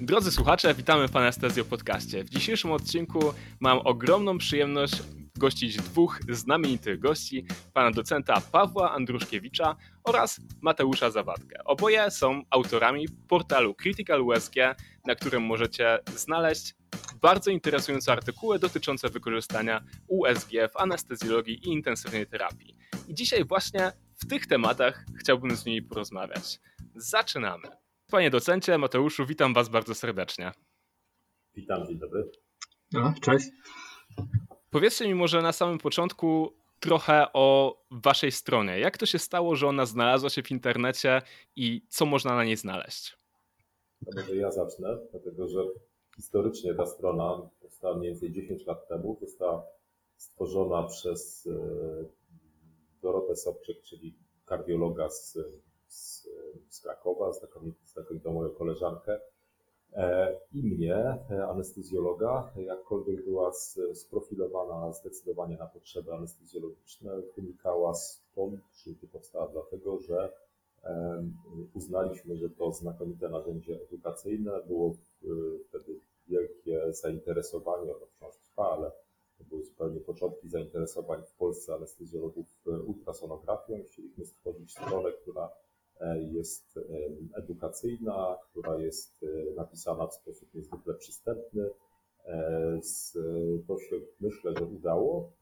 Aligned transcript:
Drodzy 0.00 0.32
słuchacze, 0.32 0.74
witamy 0.74 1.08
w 1.08 1.16
Anestezjo 1.16 1.64
Podcaście. 1.64 2.24
W 2.24 2.28
dzisiejszym 2.28 2.72
odcinku 2.72 3.34
mam 3.60 3.78
ogromną 3.78 4.38
przyjemność 4.38 5.02
gościć 5.36 5.76
dwóch 5.76 6.20
znamienitych 6.28 7.00
gości, 7.00 7.46
pana 7.74 7.90
docenta 7.90 8.40
Pawła 8.52 8.92
Andruszkiewicza 8.92 9.76
oraz 10.04 10.40
Mateusza 10.60 11.10
Zawadkę. 11.10 11.64
Oboje 11.64 12.10
są 12.10 12.42
autorami 12.50 13.08
portalu 13.28 13.74
Critical 13.74 14.22
USG, 14.22 14.54
na 15.06 15.14
którym 15.14 15.42
możecie 15.42 15.98
znaleźć 16.16 16.74
bardzo 17.20 17.50
interesujące 17.50 18.12
artykuły 18.12 18.58
dotyczące 18.58 19.08
wykorzystania 19.08 19.84
USG 20.06 20.50
w 20.72 20.76
anestezjologii 20.76 21.54
i 21.54 21.72
intensywnej 21.72 22.26
terapii. 22.26 22.76
I 23.08 23.14
dzisiaj 23.14 23.44
właśnie 23.44 23.92
w 24.22 24.26
tych 24.26 24.46
tematach 24.46 25.04
chciałbym 25.20 25.56
z 25.56 25.66
nimi 25.66 25.82
porozmawiać. 25.82 26.60
Zaczynamy. 26.94 27.87
Panie 28.10 28.30
docencie, 28.30 28.78
Mateuszu, 28.78 29.26
witam 29.26 29.54
Was 29.54 29.68
bardzo 29.68 29.94
serdecznie. 29.94 30.52
Witam, 31.54 31.86
dzień 31.86 31.98
dobry. 31.98 32.30
No, 32.92 33.14
cześć. 33.20 33.46
Powiedzcie 34.70 35.08
mi 35.08 35.14
może 35.14 35.42
na 35.42 35.52
samym 35.52 35.78
początku 35.78 36.56
trochę 36.80 37.26
o 37.32 37.78
Waszej 37.90 38.32
stronie. 38.32 38.78
Jak 38.78 38.98
to 38.98 39.06
się 39.06 39.18
stało, 39.18 39.56
że 39.56 39.66
ona 39.66 39.86
znalazła 39.86 40.30
się 40.30 40.42
w 40.42 40.50
internecie 40.50 41.22
i 41.56 41.86
co 41.88 42.06
można 42.06 42.34
na 42.36 42.44
niej 42.44 42.56
znaleźć? 42.56 43.16
To 44.04 44.20
może 44.20 44.36
ja 44.36 44.50
zacznę, 44.50 44.98
dlatego 45.10 45.48
że 45.48 45.60
historycznie 46.16 46.74
ta 46.74 46.86
strona 46.86 47.50
powstała 47.60 47.96
mniej 47.96 48.10
więcej 48.10 48.32
10 48.32 48.66
lat 48.66 48.88
temu. 48.88 49.18
Została 49.20 49.66
stworzona 50.16 50.82
przez 50.82 51.46
e, 51.46 52.04
Dorotę 53.02 53.36
Sobczyk, 53.36 53.82
czyli 53.82 54.18
kardiologa 54.46 55.10
z 55.10 55.38
z, 55.88 56.28
z 56.68 56.80
Krakowa, 56.80 57.32
znakomitą 57.84 58.32
moją 58.32 58.50
koleżankę 58.50 59.20
e, 59.92 60.36
i 60.52 60.62
mnie, 60.62 60.96
e, 61.30 61.48
anestezjologa, 61.48 62.52
jakkolwiek 62.56 63.24
była 63.24 63.52
sprofilowana 63.94 64.92
zdecydowanie 64.92 65.56
na 65.56 65.66
potrzeby 65.66 66.14
anestezjologiczne, 66.14 67.10
wynikała 67.36 67.94
stąd, 67.94 68.60
czy 68.72 68.94
powstała 69.12 69.48
dlatego, 69.48 69.98
że 69.98 70.32
uznaliśmy, 71.74 72.36
że 72.36 72.50
to 72.50 72.72
znakomite 72.72 73.28
narzędzie 73.28 73.82
edukacyjne, 73.82 74.62
było 74.66 74.94
wtedy 75.68 76.00
wielkie 76.28 76.92
zainteresowanie, 76.92 77.96
ono 77.96 78.06
wciąż 78.06 78.36
trwa, 78.36 78.70
ale 78.70 78.92
to 79.38 79.44
były 79.44 79.64
zupełnie 79.64 80.00
początki 80.00 80.48
zainteresowań 80.48 81.22
w 81.26 81.32
Polsce 81.32 81.74
anestezjologów 81.74 82.46
ultrasonografią. 82.86 83.74
Chcieliśmy 83.86 84.26
stworzyć 84.26 84.72
stronę, 84.72 85.12
która 85.12 85.48
E, 85.48 85.67
jest 86.32 86.76
e, 86.76 86.82
edukacyjna, 87.38 88.38
która 88.50 88.78
jest 88.78 89.22
e, 89.22 89.54
napisana 89.54 90.06
w 90.06 90.14
sposób 90.14 90.54
niezwykle 90.54 90.94
przystępny. 90.94 91.70
To 93.66 93.78
się 93.78 93.96
myślę, 94.20 94.52
że 94.58 94.64
udało. 94.64 95.32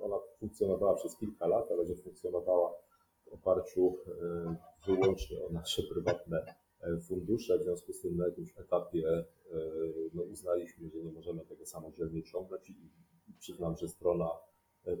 Ona 0.00 0.16
funkcjonowała 0.38 0.94
przez 0.94 1.16
kilka 1.16 1.46
lat, 1.46 1.70
ale 1.70 1.86
że 1.86 1.94
funkcjonowała 1.94 2.74
w 3.24 3.32
oparciu 3.32 3.96
wyłącznie 4.86 5.44
o 5.44 5.52
nasze 5.52 5.82
prywatne 5.82 6.54
fundusze. 7.08 7.58
W 7.58 7.62
związku 7.62 7.92
z 7.92 8.00
tym 8.00 8.16
na 8.16 8.26
jakimś 8.26 8.58
etapie 8.58 9.24
no, 10.14 10.22
uznaliśmy, 10.22 10.90
że 10.90 10.98
nie 10.98 11.12
możemy 11.12 11.46
tego 11.46 11.66
samodzielnie 11.66 12.22
ciągnąć 12.22 12.70
i 12.70 12.90
przyznam, 13.38 13.76
że 13.76 13.88
strona 13.88 14.30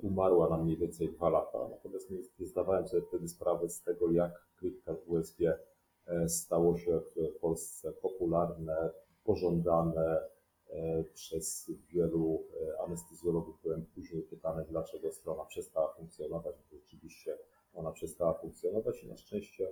umarła 0.02 0.48
na 0.48 0.56
mniej 0.56 0.76
więcej 0.76 1.12
dwa 1.12 1.28
lata. 1.28 1.68
Natomiast 1.70 2.10
nie, 2.10 2.18
nie 2.38 2.46
zdawałem 2.46 2.88
sobie 2.88 3.02
wtedy 3.02 3.28
sprawy 3.28 3.68
z 3.68 3.82
tego, 3.82 4.10
jak 4.10 4.46
Critical 4.56 4.96
USG 5.06 5.40
e, 6.06 6.28
stało 6.28 6.78
się 6.78 7.00
w 7.00 7.38
Polsce 7.40 7.92
popularne, 7.92 8.90
pożądane 9.24 10.20
e, 10.70 11.04
przez 11.04 11.70
wielu 11.88 12.44
e, 12.60 12.80
anestezjologów. 12.82 13.62
Byłem 13.62 13.86
później 13.94 14.22
pytany, 14.22 14.64
dlaczego 14.68 15.12
strona 15.12 15.44
przestała 15.44 15.92
funkcjonować. 15.92 16.56
Rzeczywiście 16.72 17.38
ona 17.74 17.92
przestała 17.92 18.34
funkcjonować 18.34 19.02
i 19.02 19.08
na 19.08 19.16
szczęście 19.16 19.68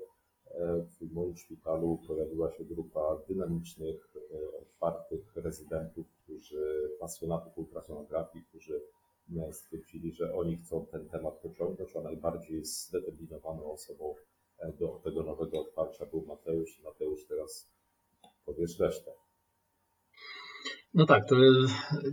w 1.00 1.12
moim 1.12 1.36
szpitalu 1.36 2.00
pojawiła 2.06 2.52
się 2.52 2.64
grupa 2.64 3.18
dynamicznych, 3.28 4.14
otwartych 4.62 5.36
rezydentów, 5.36 6.06
którzy, 6.24 6.90
pasjonatów 7.00 7.58
ultrasonografii, 7.58 8.44
którzy 8.44 8.82
stwierdzili, 9.52 10.12
że 10.12 10.34
oni 10.34 10.56
chcą 10.56 10.86
ten 10.86 11.08
temat 11.08 11.34
pociągnąć, 11.42 11.96
a 11.96 12.00
najbardziej 12.00 12.64
zdeterminowaną 12.64 13.72
osobą 13.72 14.14
e, 14.58 14.72
do 14.72 15.00
tego 15.04 15.22
nowego 15.22 15.60
otwarcia 15.60 16.06
był 16.06 16.26
Mateusz 16.26 16.78
i 16.78 16.82
Mateusz 16.82 17.26
teraz 17.26 17.70
powiesz 18.44 18.78
resztę. 18.78 19.10
No 20.94 21.06
tak, 21.06 21.28
to 21.28 21.36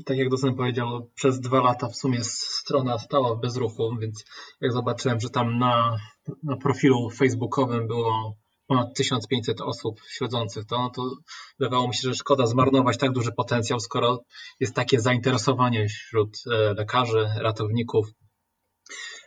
tak 0.06 0.18
jak 0.18 0.30
docent 0.30 0.58
powiedział, 0.58 1.10
przez 1.16 1.40
dwa 1.40 1.62
lata 1.62 1.88
w 1.88 1.96
sumie 1.96 2.24
strona 2.24 2.98
stała 2.98 3.36
w 3.36 3.40
bezruchu, 3.40 3.96
więc 4.00 4.26
jak 4.62 4.74
zobaczyłem, 4.74 5.20
że 5.20 5.30
tam 5.30 5.58
na, 5.58 5.98
na 6.44 6.58
profilu 6.58 7.10
facebookowym 7.10 7.88
było 7.88 8.36
ponad 8.68 8.94
1500 8.96 9.62
osób 9.62 10.02
śledzących 10.10 10.66
to, 10.66 10.78
no 10.78 10.90
to 10.90 11.16
wydawało 11.60 11.88
mi 11.88 11.96
się, 11.96 12.02
że 12.02 12.16
szkoda 12.16 12.46
zmarnować 12.46 12.98
tak 12.98 13.12
duży 13.12 13.32
potencjał, 13.32 13.80
skoro 13.80 14.24
jest 14.60 14.76
takie 14.76 15.00
zainteresowanie 15.00 15.88
wśród 15.88 16.38
e, 16.52 16.74
lekarzy, 16.74 17.30
ratowników 17.38 18.08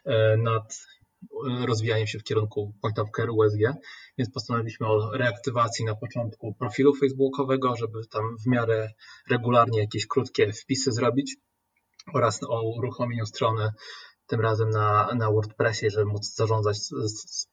e, 0.05 0.37
nad 0.37 0.78
e, 1.23 1.67
rozwijaniem 1.67 2.06
się 2.06 2.19
w 2.19 2.25
kierunku 2.25 2.75
point 2.83 2.99
of 2.99 3.09
care 3.17 3.31
USG, 3.31 3.61
więc 4.19 4.31
postanowiliśmy 4.31 4.87
o 4.87 5.11
reaktywacji 5.12 5.84
na 5.84 5.95
początku 5.95 6.55
profilu 6.55 6.95
facebookowego, 6.95 7.77
żeby 7.77 8.07
tam 8.11 8.37
w 8.45 8.47
miarę 8.47 8.91
regularnie 9.31 9.81
jakieś 9.81 10.07
krótkie 10.07 10.53
wpisy 10.53 10.93
zrobić 10.93 11.37
oraz 12.15 12.41
o 12.43 12.62
uruchomieniu 12.62 13.27
strony 13.27 13.71
tym 14.27 14.41
razem 14.41 14.71
na, 14.71 15.15
na 15.15 15.31
WordPressie, 15.31 15.91
żeby 15.91 16.07
móc 16.07 16.34
zarządzać 16.34 16.77
z, 16.77 16.89
z, 16.89 17.49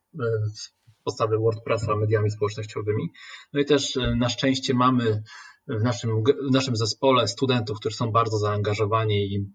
z 0.54 0.72
podstawy 1.08 1.38
WordPressa 1.38 1.96
mediami 1.96 2.32
społecznościowymi. 2.32 3.12
No 3.54 3.60
i 3.60 3.66
też 3.66 3.98
e, 3.98 4.16
na 4.16 4.30
szczęście 4.30 4.74
mamy 4.74 5.24
w 5.68 5.84
naszym, 5.84 6.24
w 6.50 6.52
naszym 6.52 6.76
zespole 6.76 7.28
studentów, 7.28 7.80
którzy 7.80 7.96
są 7.96 8.12
bardzo 8.12 8.38
zaangażowani 8.38 9.34
i 9.34 9.46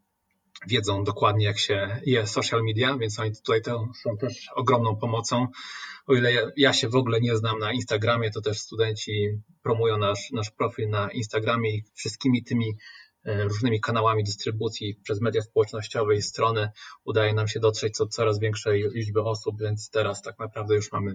wiedzą 0.67 1.05
dokładnie, 1.05 1.45
jak 1.45 1.59
się 1.59 2.01
je 2.07 2.27
social 2.27 2.63
media, 2.65 2.99
więc 2.99 3.19
oni 3.19 3.33
tutaj 3.37 3.63
to 3.63 3.89
są 4.03 4.17
też 4.17 4.49
ogromną 4.55 4.97
pomocą. 4.97 5.47
O 6.07 6.15
ile 6.15 6.53
ja 6.57 6.73
się 6.73 6.89
w 6.89 6.95
ogóle 6.95 7.21
nie 7.21 7.37
znam 7.37 7.59
na 7.59 7.73
Instagramie, 7.73 8.31
to 8.31 8.41
też 8.41 8.59
studenci 8.59 9.13
promują 9.63 9.99
nasz, 9.99 10.31
nasz 10.31 10.51
profil 10.51 10.89
na 10.89 11.11
Instagramie 11.11 11.77
i 11.77 11.85
wszystkimi 11.95 12.45
tymi 12.45 12.77
różnymi 13.25 13.81
kanałami 13.81 14.25
dystrybucji 14.25 15.01
przez 15.03 15.21
media 15.21 15.43
społecznościowe 15.43 16.15
i 16.15 16.23
strony 16.23 16.71
udaje 17.05 17.35
nam 17.35 17.49
się 17.49 17.61
dotrzeć 17.61 17.99
do 17.99 18.07
coraz 18.07 18.39
większej 18.39 18.91
liczby 18.95 19.23
osób, 19.23 19.61
więc 19.61 19.91
teraz 19.91 20.23
tak 20.23 20.39
naprawdę 20.39 20.75
już 20.75 20.93
mamy 20.93 21.15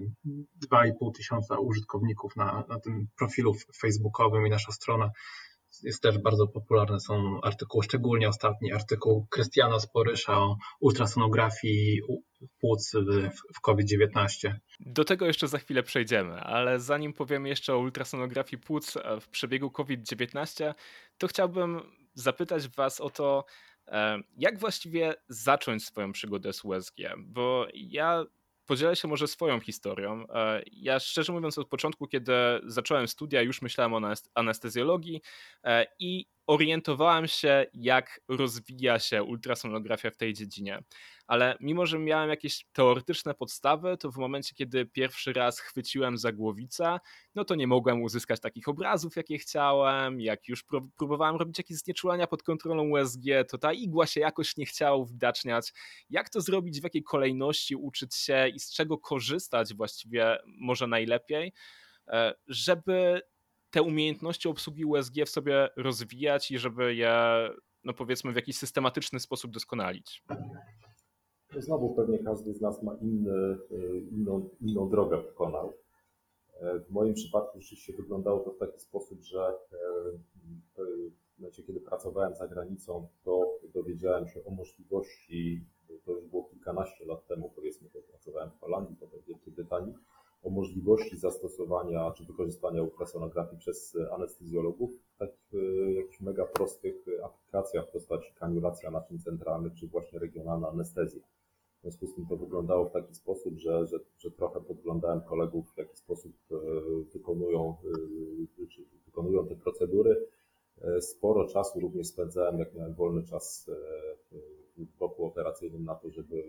2,5 0.72 1.14
tysiąca 1.16 1.58
użytkowników 1.58 2.36
na, 2.36 2.64
na 2.68 2.80
tym 2.80 3.08
profilu 3.18 3.54
facebookowym 3.76 4.46
i 4.46 4.50
nasza 4.50 4.72
strona 4.72 5.10
jest 5.82 6.02
też 6.02 6.18
bardzo 6.18 6.46
popularne. 6.46 7.00
Są 7.00 7.40
artykuły, 7.40 7.84
szczególnie 7.84 8.28
ostatni 8.28 8.72
artykuł 8.72 9.26
Krystiana 9.30 9.80
Sporysza 9.80 10.38
o 10.38 10.56
ultrasonografii 10.80 12.00
płuc 12.60 12.92
w 13.56 13.60
COVID-19. 13.60 14.52
Do 14.80 15.04
tego 15.04 15.26
jeszcze 15.26 15.48
za 15.48 15.58
chwilę 15.58 15.82
przejdziemy, 15.82 16.40
ale 16.40 16.80
zanim 16.80 17.12
powiemy 17.12 17.48
jeszcze 17.48 17.74
o 17.74 17.78
ultrasonografii 17.78 18.62
płuc 18.62 18.94
w 19.20 19.28
przebiegu 19.28 19.70
COVID-19, 19.70 20.74
to 21.18 21.26
chciałbym 21.28 21.80
zapytać 22.14 22.68
Was 22.68 23.00
o 23.00 23.10
to, 23.10 23.44
e, 23.88 24.18
jak 24.36 24.58
właściwie 24.58 25.14
zacząć 25.28 25.84
swoją 25.84 26.12
przygodę 26.12 26.52
z 26.52 26.64
USG, 26.64 26.96
bo 27.18 27.66
ja 27.74 28.24
podzielę 28.68 28.96
się 28.96 29.08
może 29.08 29.28
swoją 29.28 29.60
historią. 29.60 30.24
E, 30.34 30.62
ja 30.72 31.00
szczerze 31.00 31.32
mówiąc 31.32 31.58
od 31.58 31.68
początku, 31.68 32.06
kiedy 32.06 32.32
zacząłem 32.64 33.08
studia, 33.08 33.42
już 33.42 33.62
myślałem 33.62 33.94
o 33.94 34.00
anestezjologii 34.34 35.22
e, 35.64 35.86
i 35.98 36.26
orientowałem 36.46 37.28
się, 37.28 37.66
jak 37.74 38.20
rozwija 38.28 38.98
się 38.98 39.22
ultrasonografia 39.22 40.10
w 40.10 40.16
tej 40.16 40.34
dziedzinie. 40.34 40.82
Ale 41.28 41.56
mimo, 41.60 41.86
że 41.86 41.98
miałem 41.98 42.30
jakieś 42.30 42.66
teoretyczne 42.72 43.34
podstawy, 43.34 43.96
to 43.96 44.10
w 44.10 44.16
momencie, 44.16 44.54
kiedy 44.54 44.86
pierwszy 44.86 45.32
raz 45.32 45.60
chwyciłem 45.60 46.18
za 46.18 46.32
głowicę, 46.32 46.98
no 47.34 47.44
to 47.44 47.54
nie 47.54 47.66
mogłem 47.66 48.02
uzyskać 48.02 48.40
takich 48.40 48.68
obrazów, 48.68 49.16
jakie 49.16 49.38
chciałem. 49.38 50.20
Jak 50.20 50.48
już 50.48 50.64
próbowałem 50.98 51.36
robić 51.36 51.58
jakieś 51.58 51.76
znieczulania 51.76 52.26
pod 52.26 52.42
kontrolą 52.42 52.88
USG, 52.88 53.22
to 53.48 53.58
ta 53.58 53.72
igła 53.72 54.06
się 54.06 54.20
jakoś 54.20 54.56
nie 54.56 54.66
chciała 54.66 54.96
uwidaczniać. 54.96 55.72
Jak 56.10 56.28
to 56.30 56.40
zrobić, 56.40 56.80
w 56.80 56.84
jakiej 56.84 57.02
kolejności 57.02 57.76
uczyć 57.76 58.14
się 58.14 58.48
i 58.48 58.60
z 58.60 58.72
czego 58.72 58.98
korzystać 58.98 59.74
właściwie 59.74 60.38
może 60.46 60.86
najlepiej, 60.86 61.52
e, 62.06 62.34
żeby 62.46 63.22
te 63.70 63.82
umiejętności 63.82 64.48
obsługi 64.48 64.84
USG 64.84 65.14
w 65.26 65.30
sobie 65.30 65.68
rozwijać 65.76 66.50
i 66.50 66.58
żeby 66.58 66.94
je, 66.94 67.14
no 67.84 67.94
powiedzmy, 67.94 68.32
w 68.32 68.36
jakiś 68.36 68.56
systematyczny 68.56 69.20
sposób 69.20 69.50
doskonalić? 69.50 70.22
Znowu 71.56 71.94
pewnie 71.94 72.18
każdy 72.18 72.54
z 72.54 72.60
nas 72.60 72.82
ma 72.82 72.94
inny, 72.94 73.58
inną, 74.10 74.48
inną 74.60 74.88
drogę 74.88 75.18
pokonał. 75.18 75.72
W 76.60 76.90
moim 76.90 77.14
przypadku 77.14 77.60
rzeczywiście 77.60 77.92
wyglądało 77.92 78.40
to 78.40 78.52
w 78.52 78.58
taki 78.58 78.80
sposób, 78.80 79.22
że 79.22 79.54
w 80.76 81.38
momencie, 81.38 81.62
kiedy 81.62 81.80
pracowałem 81.80 82.34
za 82.34 82.48
granicą, 82.48 83.08
to 83.24 83.58
dowiedziałem 83.74 84.28
się 84.28 84.44
o 84.44 84.50
możliwości, 84.50 85.64
to 86.04 86.12
już 86.12 86.24
było 86.24 86.44
kilkanaście 86.44 87.04
lat 87.04 87.26
temu, 87.26 87.52
powiedzmy, 87.56 87.90
to 87.90 87.98
pracowałem 88.02 88.50
w 88.50 88.60
Holandii, 88.60 88.96
potem 89.00 89.20
w 89.20 89.24
Wielkiej 89.24 89.52
Brytanii, 89.52 89.94
o 90.42 90.50
możliwości 90.50 91.16
zastosowania 91.16 92.10
czy 92.10 92.24
wykorzystania 92.24 92.82
ultrasonografii 92.82 93.58
przez 93.58 93.96
anestezjologów 94.12 94.90
w 95.14 95.18
takich 95.18 95.54
e, 95.54 95.92
jakichś 95.92 96.20
mega 96.20 96.44
prostych 96.44 97.06
aplikacjach 97.24 97.88
w 97.88 97.92
postaci 97.92 98.32
kaniulacja 98.34 98.90
naczyń 98.90 99.18
centralnych 99.18 99.74
czy 99.74 99.86
właśnie 99.86 100.18
regionalna 100.18 100.68
anestezja. 100.68 101.22
W 101.78 101.80
związku 101.82 102.06
z 102.06 102.14
tym 102.14 102.26
to 102.26 102.36
wyglądało 102.36 102.88
w 102.88 102.92
taki 102.92 103.14
sposób, 103.14 103.58
że, 103.58 103.86
że, 103.86 103.98
że 104.18 104.30
trochę 104.30 104.60
podglądałem 104.60 105.20
kolegów, 105.20 105.72
w 105.74 105.78
jaki 105.78 105.96
sposób 105.96 106.32
e, 106.50 106.56
wykonują, 107.12 107.76
e, 108.62 108.66
czy 108.66 108.82
wykonują 109.06 109.46
te 109.46 109.56
procedury. 109.56 110.26
Sporo 111.00 111.48
czasu 111.48 111.80
również 111.80 112.06
spędzałem, 112.06 112.58
jak 112.58 112.74
miałem 112.74 112.94
wolny 112.94 113.22
czas 113.22 113.70
w 114.76 114.98
bloku 114.98 115.24
operacyjnym 115.24 115.84
na 115.84 115.94
to, 115.94 116.10
żeby 116.10 116.44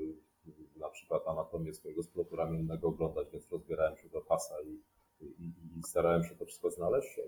na 0.78 0.90
przykład 0.90 1.28
anatomię 1.28 1.74
swojego 1.74 2.04
splotu 2.04 2.36
ramiennego 2.36 2.88
oglądać, 2.88 3.28
więc 3.32 3.52
rozbierałem 3.52 3.98
się 3.98 4.10
do 4.10 4.22
pasa 4.22 4.56
i, 4.62 4.82
i, 5.26 5.54
i 5.80 5.84
starałem 5.84 6.24
się 6.24 6.36
to 6.36 6.46
wszystko 6.46 6.72
znaleźć. 6.72 7.20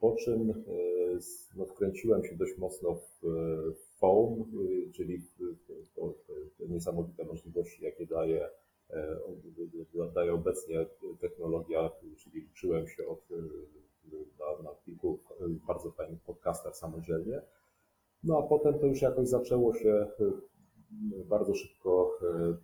Po 0.00 0.16
czym 0.16 0.50
e, 0.50 0.54
no, 1.56 1.66
wkręciłem 1.66 2.24
się 2.24 2.36
dość 2.36 2.58
mocno 2.58 2.94
w 2.94 3.20
foam, 3.98 4.40
e, 4.40 4.92
czyli 4.92 5.18
w 6.58 6.68
niesamowite 6.68 7.24
możliwości, 7.24 7.84
jakie 7.84 8.06
daje, 8.06 8.48
e, 8.90 9.18
daje 10.14 10.32
obecnie 10.32 10.86
technologia, 11.20 11.90
czyli 12.16 12.46
uczyłem 12.52 12.88
się 12.88 13.06
od, 13.06 13.28
na, 14.38 14.62
na 14.62 14.76
kilku 14.84 15.18
bardzo 15.66 15.90
fajnych 15.90 16.20
podcastach 16.20 16.76
samodzielnie. 16.76 17.42
No 18.24 18.38
a 18.38 18.42
potem 18.42 18.78
to 18.78 18.86
już 18.86 19.02
jakoś 19.02 19.28
zaczęło 19.28 19.74
się 19.74 20.06
bardzo 21.28 21.54
szybko 21.54 22.18
e, 22.22 22.56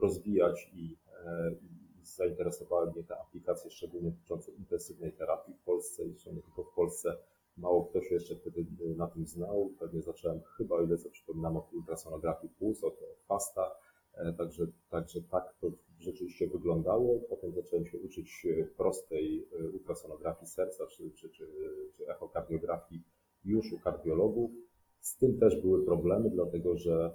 rozwijać 0.00 0.70
i, 0.74 0.96
e, 1.24 1.54
zainteresowały 2.02 2.92
mnie 2.92 3.04
te 3.04 3.20
aplikacje, 3.20 3.70
szczególnie 3.70 4.10
dotyczące 4.10 4.52
intensywnej 4.52 5.12
terapii 5.12 5.54
w 5.54 5.64
Polsce 5.64 6.04
i 6.04 6.08
nie 6.08 6.42
tylko 6.42 6.64
w 6.64 6.74
Polsce. 6.74 7.16
Mało 7.56 7.84
kto 7.84 8.02
się 8.02 8.14
jeszcze 8.14 8.36
wtedy 8.36 8.66
na 8.96 9.06
tym 9.06 9.26
znał. 9.26 9.72
Pewnie 9.78 10.02
zacząłem 10.02 10.40
chyba, 10.56 10.76
o 10.76 10.82
ile 10.82 10.98
co 10.98 11.10
przypominam, 11.10 11.56
od 11.56 11.72
ultrasonografii 11.72 12.52
puls, 12.58 12.84
od 12.84 13.00
FASTA. 13.28 13.70
E, 14.14 14.32
także, 14.32 14.66
także 14.90 15.22
tak 15.22 15.54
to 15.60 15.70
rzeczywiście 15.98 16.48
wyglądało. 16.48 17.20
Potem 17.20 17.52
zacząłem 17.52 17.86
się 17.86 17.98
uczyć 17.98 18.46
prostej 18.76 19.48
ultrasonografii 19.74 20.46
serca 20.46 20.86
czy, 20.86 21.10
czy, 21.10 21.28
czy, 21.30 21.48
czy 21.92 22.08
echokardiografii 22.08 23.02
już 23.44 23.72
u 23.72 23.78
kardiologów. 23.78 24.50
Z 25.00 25.16
tym 25.16 25.38
też 25.38 25.60
były 25.62 25.84
problemy, 25.84 26.30
dlatego 26.30 26.76
że 26.76 27.10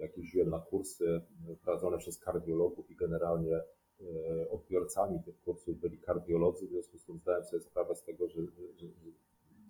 jak 0.00 0.18
jeździłem 0.18 0.50
na 0.50 0.58
kursy 0.58 1.20
prowadzone 1.62 1.98
przez 1.98 2.18
kardiologów 2.18 2.90
i 2.90 2.96
generalnie 2.96 3.56
e, 3.56 4.50
odbiorcami 4.50 5.22
tych 5.22 5.40
kursów 5.40 5.80
byli 5.80 5.98
kardiolodzy, 5.98 6.66
w 6.66 6.70
związku 6.70 6.98
z 6.98 7.04
tym 7.04 7.18
zdałem 7.18 7.44
sobie 7.44 7.62
sprawę 7.62 7.94
z 7.94 8.02
tego, 8.02 8.28
że, 8.28 8.40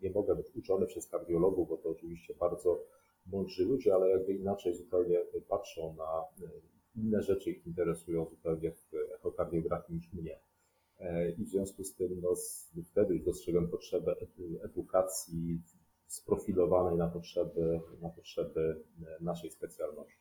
nie 0.03 0.11
mogę 0.11 0.37
być 0.37 0.57
uczony 0.57 0.87
przez 0.87 1.07
kardiologów, 1.07 1.69
bo 1.69 1.77
to 1.77 1.89
oczywiście 1.89 2.35
bardzo 2.35 2.85
mądrzy 3.27 3.65
ludzie, 3.65 3.95
ale 3.95 4.11
jakby 4.11 4.35
inaczej 4.35 4.75
zupełnie 4.75 5.19
patrzą 5.49 5.95
na 5.95 6.25
e, 6.47 6.51
inne 6.97 7.23
rzeczy, 7.23 7.51
ich 7.51 7.67
interesują 7.67 8.27
zupełnie 8.27 8.73
w 8.73 8.95
echokardiografii 9.15 9.97
niż 9.97 10.13
mnie. 10.13 10.41
E, 10.99 11.31
I 11.31 11.45
w 11.45 11.49
związku 11.49 11.85
z 11.85 11.95
tym 11.95 12.21
no, 12.21 12.35
wtedy 12.85 13.15
już 13.15 13.25
dostrzegłem 13.25 13.69
potrzebę 13.69 14.17
edukacji 14.63 15.61
sprofilowanej 16.11 16.99
na 16.99 17.09
potrzeby, 17.09 17.81
na 18.01 18.09
potrzeby 18.09 18.81
naszej 19.21 19.51
specjalności. 19.51 20.19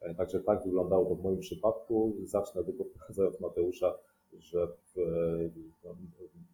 E, 0.00 0.14
także 0.14 0.40
tak 0.40 0.64
wyglądało 0.64 1.06
to 1.06 1.14
w 1.14 1.22
moim 1.22 1.38
przypadku. 1.38 2.16
Zacznę 2.24 2.64
tylko 2.64 2.84
od 3.28 3.40
Mateusza, 3.40 3.98
że 4.38 4.68
no, 5.84 5.96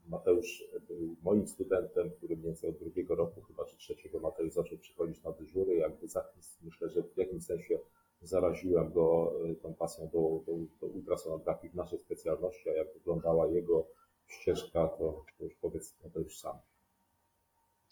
Mateusz 0.09 0.65
był 0.89 1.17
moim 1.23 1.47
studentem, 1.47 2.11
który 2.11 2.37
mniej 2.37 2.47
więcej 2.47 2.71
od 2.71 2.79
drugiego 2.79 3.15
roku, 3.15 3.41
chyba 3.43 3.65
czy 3.65 3.77
trzeciego 3.77 4.21
Mateusz 4.21 4.53
zaczął 4.53 4.79
przychodzić 4.79 5.23
na 5.23 5.33
dyżury. 5.33 5.77
Jakby 5.77 6.09
za, 6.09 6.25
myślę, 6.63 6.89
że 6.89 7.03
w 7.03 7.17
jakimś 7.17 7.45
sensie 7.45 7.79
zaraziłem 8.23 8.93
go 8.93 9.33
e, 9.51 9.55
tą 9.55 9.75
pasją 9.75 10.09
do, 10.09 10.41
do, 10.47 10.53
do 10.81 10.87
ultrasonografii 10.87 11.73
w 11.73 11.77
naszej 11.77 11.99
specjalności, 11.99 12.71
a 12.71 12.73
jak 12.73 12.95
wyglądała 12.95 13.47
jego 13.47 13.87
ścieżka, 14.27 14.89
to, 14.89 15.25
to 15.39 15.45
już 15.45 15.55
powiedz 15.55 15.97
Mateusz 16.05 16.39
sam. 16.39 16.59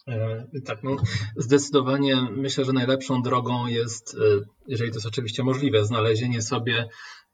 E, 0.08 0.46
tak, 0.64 0.82
no 0.82 0.96
zdecydowanie 1.36 2.16
myślę, 2.30 2.64
że 2.64 2.72
najlepszą 2.72 3.22
drogą 3.22 3.66
jest, 3.66 4.14
e, 4.14 4.44
jeżeli 4.66 4.90
to 4.90 4.96
jest 4.96 5.06
oczywiście 5.06 5.42
możliwe, 5.42 5.84
znalezienie 5.84 6.42
sobie 6.42 6.88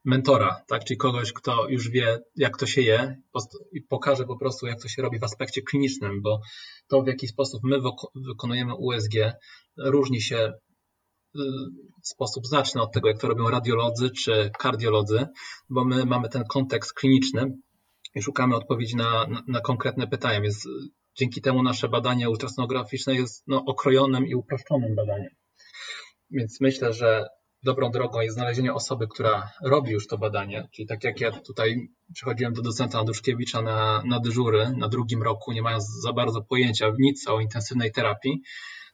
mentora, 0.05 0.61
tak, 0.67 0.85
czyli 0.85 0.99
kogoś, 0.99 1.33
kto 1.33 1.69
już 1.69 1.89
wie, 1.89 2.19
jak 2.37 2.57
to 2.57 2.67
się 2.67 2.83
je 2.83 3.17
i 3.73 3.83
pokaże 3.83 4.25
po 4.25 4.37
prostu, 4.37 4.67
jak 4.67 4.83
to 4.83 4.89
się 4.89 5.03
robi 5.03 5.19
w 5.19 5.25
aspekcie 5.25 5.63
klinicznym, 5.63 6.23
bo 6.23 6.41
to, 6.89 7.03
w 7.03 7.07
jaki 7.07 7.29
sposób 7.29 7.63
my 7.65 7.77
wykonujemy 8.15 8.75
USG, 8.75 9.15
różni 9.77 10.21
się 10.21 10.37
e, 10.37 10.53
w 12.03 12.09
sposób 12.09 12.47
znaczny 12.47 12.83
od 12.83 12.93
tego, 12.93 13.09
jak 13.09 13.19
to 13.19 13.29
robią 13.29 13.51
radiolodzy 13.51 14.11
czy 14.11 14.51
kardiolodzy, 14.59 15.27
bo 15.71 15.85
my 15.85 16.05
mamy 16.05 16.29
ten 16.29 16.45
kontekst 16.45 16.93
kliniczny 16.95 17.59
i 18.15 18.23
szukamy 18.23 18.57
odpowiedzi 18.57 18.97
na, 18.97 19.27
na, 19.27 19.43
na 19.47 19.61
konkretne 19.61 20.07
pytania, 20.07 20.41
więc 20.41 20.69
Dzięki 21.15 21.41
temu 21.41 21.63
nasze 21.63 21.89
badanie 21.89 22.31
ultrasonograficzne 22.31 23.15
jest 23.15 23.45
no, 23.47 23.65
okrojonym 23.65 24.27
i 24.27 24.35
uproszczonym 24.35 24.95
badaniem. 24.95 25.31
Więc 26.31 26.61
myślę, 26.61 26.93
że 26.93 27.27
dobrą 27.63 27.91
drogą 27.91 28.21
jest 28.21 28.35
znalezienie 28.35 28.75
osoby, 28.75 29.09
która 29.09 29.53
robi 29.65 29.91
już 29.91 30.07
to 30.07 30.19
badanie, 30.19 30.69
czyli 30.73 30.89
tak 30.89 31.05
jak 31.05 31.21
ja 31.21 31.33
tutaj 31.33 31.89
przychodziłem 32.15 32.53
do 32.53 32.63
docenta 32.63 32.99
Andruszkiewicza 32.99 33.63
na, 33.63 34.03
na 34.07 34.21
dyżury 34.21 34.73
na 34.77 34.89
drugim 34.89 35.23
roku, 35.23 35.53
nie 35.53 35.63
mając 35.63 35.85
za 36.03 36.13
bardzo 36.13 36.43
pojęcia 36.43 36.93
nic 36.99 37.29
o 37.29 37.41
intensywnej 37.41 37.93
terapii, 37.93 38.43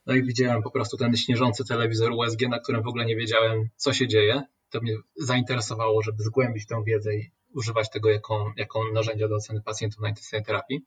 no 0.05 0.15
i 0.15 0.23
widziałem 0.23 0.63
po 0.63 0.71
prostu 0.71 0.97
ten 0.97 1.17
śnieżący 1.17 1.65
telewizor 1.65 2.11
USG, 2.11 2.41
na 2.49 2.59
którym 2.59 2.83
w 2.83 2.87
ogóle 2.87 3.05
nie 3.05 3.15
wiedziałem, 3.15 3.69
co 3.75 3.93
się 3.93 4.07
dzieje. 4.07 4.43
To 4.69 4.81
mnie 4.81 4.93
zainteresowało, 5.15 6.01
żeby 6.01 6.23
zgłębić 6.23 6.65
tę 6.65 6.83
wiedzę 6.85 7.15
i 7.15 7.31
używać 7.55 7.89
tego 7.89 8.09
jako, 8.09 8.53
jako 8.57 8.91
narzędzia 8.93 9.27
do 9.27 9.35
oceny 9.35 9.61
pacjentów 9.61 10.01
na 10.01 10.09
intensywnej 10.09 10.43
terapii. 10.43 10.81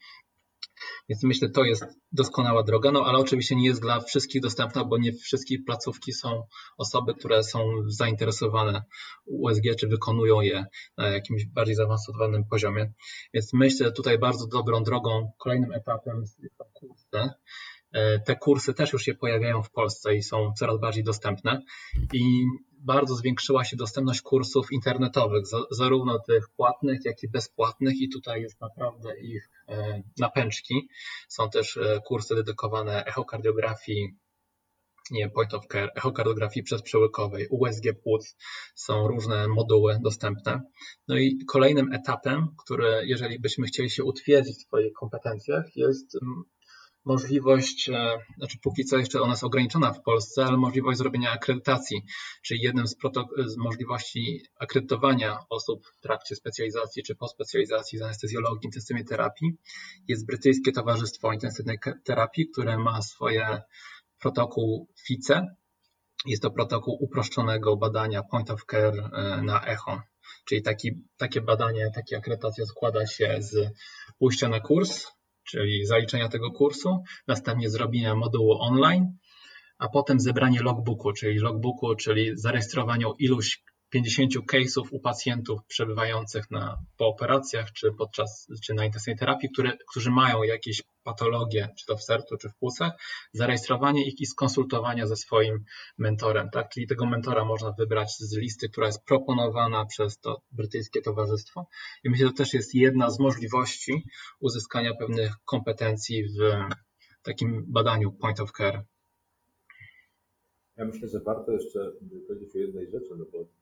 Więc 1.08 1.22
myślę, 1.22 1.50
to 1.50 1.64
jest 1.64 1.84
doskonała 2.12 2.62
droga, 2.62 2.92
no 2.92 3.04
ale 3.06 3.18
oczywiście 3.18 3.56
nie 3.56 3.66
jest 3.66 3.80
dla 3.80 4.00
wszystkich 4.00 4.42
dostępna, 4.42 4.84
bo 4.84 4.98
nie 4.98 5.12
wszystkie 5.12 5.56
placówki 5.66 6.12
są 6.12 6.46
osoby, 6.78 7.14
które 7.14 7.44
są 7.44 7.72
zainteresowane 7.86 8.82
USG, 9.24 9.62
czy 9.78 9.88
wykonują 9.88 10.40
je 10.40 10.66
na 10.96 11.08
jakimś 11.08 11.46
bardziej 11.46 11.74
zaawansowanym 11.74 12.44
poziomie. 12.44 12.92
Więc 13.34 13.52
myślę, 13.52 13.92
tutaj 13.92 14.18
bardzo 14.18 14.46
dobrą 14.46 14.82
drogą, 14.82 15.32
kolejnym 15.38 15.72
etapem 15.72 16.26
są 16.26 16.64
kursy. 16.72 17.30
E, 17.92 18.18
te 18.18 18.36
kursy 18.36 18.74
też 18.74 18.92
już 18.92 19.02
się 19.02 19.14
pojawiają 19.14 19.62
w 19.62 19.70
Polsce 19.70 20.14
i 20.14 20.22
są 20.22 20.52
coraz 20.58 20.80
bardziej 20.80 21.04
dostępne 21.04 21.62
i 22.12 22.44
bardzo 22.78 23.14
zwiększyła 23.14 23.64
się 23.64 23.76
dostępność 23.76 24.20
kursów 24.20 24.72
internetowych, 24.72 25.44
zarówno 25.70 26.18
tych 26.18 26.48
płatnych, 26.56 27.04
jak 27.04 27.22
i 27.22 27.28
bezpłatnych 27.28 28.00
i 28.00 28.08
tutaj 28.08 28.42
jest 28.42 28.60
naprawdę 28.60 29.20
ich 29.20 29.50
napęczki. 30.18 30.88
Są 31.28 31.50
też 31.50 31.76
e, 31.76 32.00
kursy 32.06 32.34
dedykowane 32.34 33.04
echokardiografii, 33.04 34.08
nie 35.10 35.30
point 35.30 35.54
of 35.54 35.66
care, 35.72 35.90
echokardiografii 35.96 36.64
przedprzełykowej, 36.64 37.46
USG 37.50 37.84
płuc, 38.04 38.36
są 38.74 39.08
różne 39.08 39.48
moduły 39.48 39.98
dostępne. 40.02 40.60
No 41.08 41.16
i 41.16 41.38
kolejnym 41.48 41.92
etapem, 41.92 42.48
który 42.64 43.02
jeżeli 43.06 43.40
byśmy 43.40 43.66
chcieli 43.66 43.90
się 43.90 44.04
utwierdzić 44.04 44.56
w 44.58 44.66
swoich 44.66 44.92
kompetencjach, 44.92 45.76
jest 45.76 46.18
możliwość, 47.04 47.88
e, 47.88 48.18
znaczy 48.38 48.58
póki 48.62 48.84
co 48.84 48.96
jeszcze 48.96 49.20
ona 49.20 49.32
jest 49.32 49.44
ograniczona 49.44 49.92
w 49.92 50.02
Polsce, 50.02 50.44
ale 50.44 50.56
możliwość 50.56 50.98
zrobienia 50.98 51.30
akredytacji, 51.30 52.02
czyli 52.42 52.60
jednym 52.60 52.86
z, 52.86 52.96
z 53.46 53.56
możliwości 53.56 54.42
akredytowania 54.58 55.38
osób 55.50 55.86
w 55.86 56.00
trakcie 56.00 56.36
specjalizacji 56.36 57.02
czy 57.02 57.14
po 57.14 57.28
specjalizacji 57.28 57.98
z 57.98 58.02
anestezjologii, 58.02 58.66
intensywnej 58.66 59.04
terapii 59.04 59.50
jest 60.08 60.26
Brytyjskie 60.26 60.72
Towarzystwo 60.72 61.32
Intensywnej 61.32 61.78
Terapii, 62.04 62.48
które 62.48 62.78
ma 62.78 63.02
swoje 63.02 63.62
protokół 64.18 64.88
FICE. 65.06 65.56
Jest 66.26 66.42
to 66.42 66.50
protokół 66.50 66.98
uproszczonego 67.00 67.76
badania 67.76 68.22
point 68.22 68.50
of 68.50 68.64
care 68.70 69.10
e, 69.12 69.42
na 69.42 69.66
echo. 69.66 70.02
Czyli 70.44 70.62
taki, 70.62 70.90
takie 71.16 71.40
badanie, 71.40 71.90
taka 71.94 72.16
akredytacja 72.16 72.66
składa 72.66 73.06
się 73.06 73.36
z 73.40 73.70
pójścia 74.18 74.48
na 74.48 74.60
kurs, 74.60 75.06
czyli 75.44 75.86
zaliczenia 75.86 76.28
tego 76.28 76.50
kursu, 76.50 77.02
następnie 77.26 77.70
zrobienia 77.70 78.14
modułu 78.14 78.58
online, 78.60 79.16
a 79.78 79.88
potem 79.88 80.20
zebranie 80.20 80.62
logbooku, 80.62 81.12
czyli 81.12 81.38
logbooku, 81.38 81.94
czyli 81.94 82.30
zarejestrowanie 82.34 83.06
iluś 83.18 83.62
50 83.92 84.32
case'ów 84.46 84.88
u 84.90 85.00
pacjentów 85.00 85.60
przebywających 85.66 86.50
na, 86.50 86.78
po 86.96 87.06
operacjach 87.06 87.72
czy 87.72 87.92
podczas 87.92 88.46
czy 88.64 88.74
na 88.74 88.84
intensywnej 88.84 89.18
terapii, 89.18 89.48
które, 89.52 89.72
którzy 89.90 90.10
mają 90.10 90.42
jakieś 90.42 90.82
patologie, 91.02 91.68
czy 91.78 91.86
to 91.86 91.96
w 91.96 92.02
sercu, 92.02 92.36
czy 92.36 92.48
w 92.48 92.54
płucach, 92.54 92.92
zarejestrowanie 93.32 94.06
ich 94.06 94.20
i 94.20 94.26
skonsultowanie 94.26 95.06
ze 95.06 95.16
swoim 95.16 95.64
mentorem. 95.98 96.50
Tak? 96.50 96.68
Czyli 96.68 96.86
tego 96.86 97.06
mentora 97.06 97.44
można 97.44 97.72
wybrać 97.72 98.16
z 98.18 98.36
listy, 98.36 98.68
która 98.68 98.86
jest 98.86 99.04
proponowana 99.04 99.86
przez 99.86 100.18
to 100.18 100.42
brytyjskie 100.52 101.02
towarzystwo. 101.02 101.66
I 102.04 102.10
myślę, 102.10 102.26
że 102.26 102.32
to 102.32 102.38
też 102.38 102.54
jest 102.54 102.74
jedna 102.74 103.10
z 103.10 103.18
możliwości 103.18 104.04
uzyskania 104.40 104.94
pewnych 104.94 105.32
kompetencji 105.44 106.24
w 106.24 106.38
takim 107.22 107.64
badaniu 107.68 108.12
point 108.12 108.40
of 108.40 108.52
care. 108.52 108.84
Ja 110.76 110.84
myślę, 110.84 111.08
że 111.08 111.20
warto 111.20 111.52
jeszcze 111.52 111.92
powiedzieć 112.28 112.56
o 112.56 112.58
jednej 112.58 112.90
rzeczy, 112.90 113.14
no 113.18 113.24
bo 113.32 113.61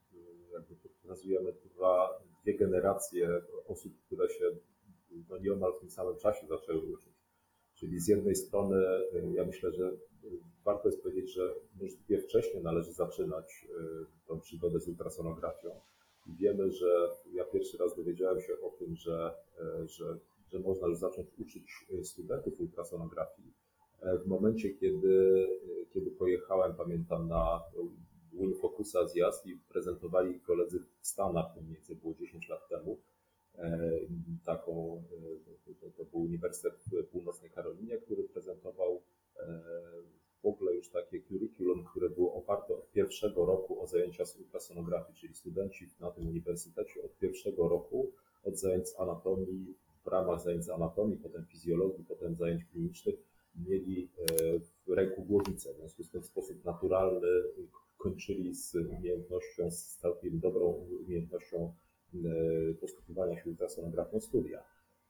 pokazujemy 1.11 1.52
dwa, 1.52 2.23
dwie 2.43 2.55
generacje 2.55 3.43
osób, 3.67 3.93
które 4.07 4.29
się 4.29 4.45
no 5.29 5.38
nieomal 5.38 5.73
w 5.76 5.81
tym 5.81 5.90
samym 5.90 6.17
czasie 6.17 6.47
zaczęły 6.47 6.81
uczyć. 6.81 7.12
Czyli 7.75 8.00
z 8.00 8.09
jednej 8.09 8.37
strony 8.37 8.76
ja 9.33 9.45
myślę, 9.45 9.73
że 9.73 9.93
warto 10.64 10.88
jest 10.88 11.02
powiedzieć, 11.02 11.35
że 11.35 11.55
możliwie 11.81 12.19
wcześniej 12.19 12.62
należy 12.62 12.93
zaczynać 12.93 13.67
tą 14.26 14.40
przygodę 14.40 14.81
z 14.81 14.88
ultrasonografią. 14.88 15.81
I 16.26 16.37
wiemy, 16.37 16.71
że 16.71 17.09
ja 17.33 17.45
pierwszy 17.45 17.79
raz 17.79 17.97
dowiedziałem 17.97 18.40
się 18.40 18.52
o 18.62 18.71
tym, 18.71 18.97
że, 18.97 19.35
że, 19.85 20.19
że 20.52 20.59
można 20.59 20.88
już 20.88 20.99
zacząć 20.99 21.29
uczyć 21.38 21.87
studentów 22.02 22.61
ultrasonografii 22.61 23.52
w 24.25 24.26
momencie, 24.26 24.71
kiedy, 24.71 25.47
kiedy 25.90 26.11
pojechałem, 26.11 26.75
pamiętam, 26.75 27.29
na 27.29 27.61
WinFocusa 28.41 29.09
zjazd 29.09 29.47
i 29.47 29.57
prezentowali 29.69 30.41
koledzy 30.41 30.81
w 30.81 31.07
Stanach, 31.07 31.55
to 31.55 31.61
mniej 31.61 31.75
więcej 31.75 31.97
było 31.97 32.15
10 32.15 32.49
lat 32.49 32.69
temu, 32.69 32.99
e, 33.55 33.91
taką, 34.45 35.03
e, 35.71 35.91
to, 35.97 36.05
był 36.05 36.21
Uniwersytet 36.21 36.85
Północnej 37.13 37.51
Karolinie, 37.51 37.99
który 37.99 38.25
prezentował 38.25 39.03
e, 39.37 39.63
w 40.43 40.47
ogóle 40.47 40.75
już 40.75 40.91
takie 40.91 41.23
curriculum, 41.23 41.85
które 41.85 42.11
było 42.11 42.35
oparte 42.35 42.75
od 42.75 42.91
pierwszego 42.91 43.47
roku 43.47 43.83
o 43.83 43.87
zajęcia 43.87 44.27
z 44.27 44.37
ultrasonografii, 44.37 45.19
czyli 45.19 45.35
studenci 45.35 45.91
na 46.01 46.11
tym 46.11 46.29
uniwersytecie 46.29 47.03
od 47.03 47.19
pierwszego 47.19 47.69
roku, 47.69 48.13
od 48.45 48.59
zajęć 48.59 48.89
z 48.89 49.01
anatomii, 49.01 49.75
w 50.05 50.07
ramach 50.07 50.41
zajęć 50.41 50.65
z 50.65 50.71
anatomii, 50.71 51.17
potem 51.17 51.47
fizjologii, 51.47 52.05
potem 52.05 52.35
zajęć 52.37 52.65
klinicznych, 52.65 53.15
mieli 53.55 54.11
w 54.87 54.93
ręku 54.93 55.23
głowicę. 55.23 55.73
W 55.73 55.77
związku 55.77 56.03
z 56.03 56.11
tym 56.11 56.23
w 56.23 56.27
sposób 56.27 56.65
naturalny 56.65 57.29
kończyli 58.00 58.54
z 58.54 58.75
umiejętnością, 58.75 59.71
z 59.71 59.97
całkiem 59.97 60.38
dobrą 60.38 60.66
umiejętnością 61.04 61.73
e, 62.14 62.19
posługiwania 62.75 63.42
się 63.42 63.50
ultrasonografią 63.50 64.21
studia. 64.21 64.64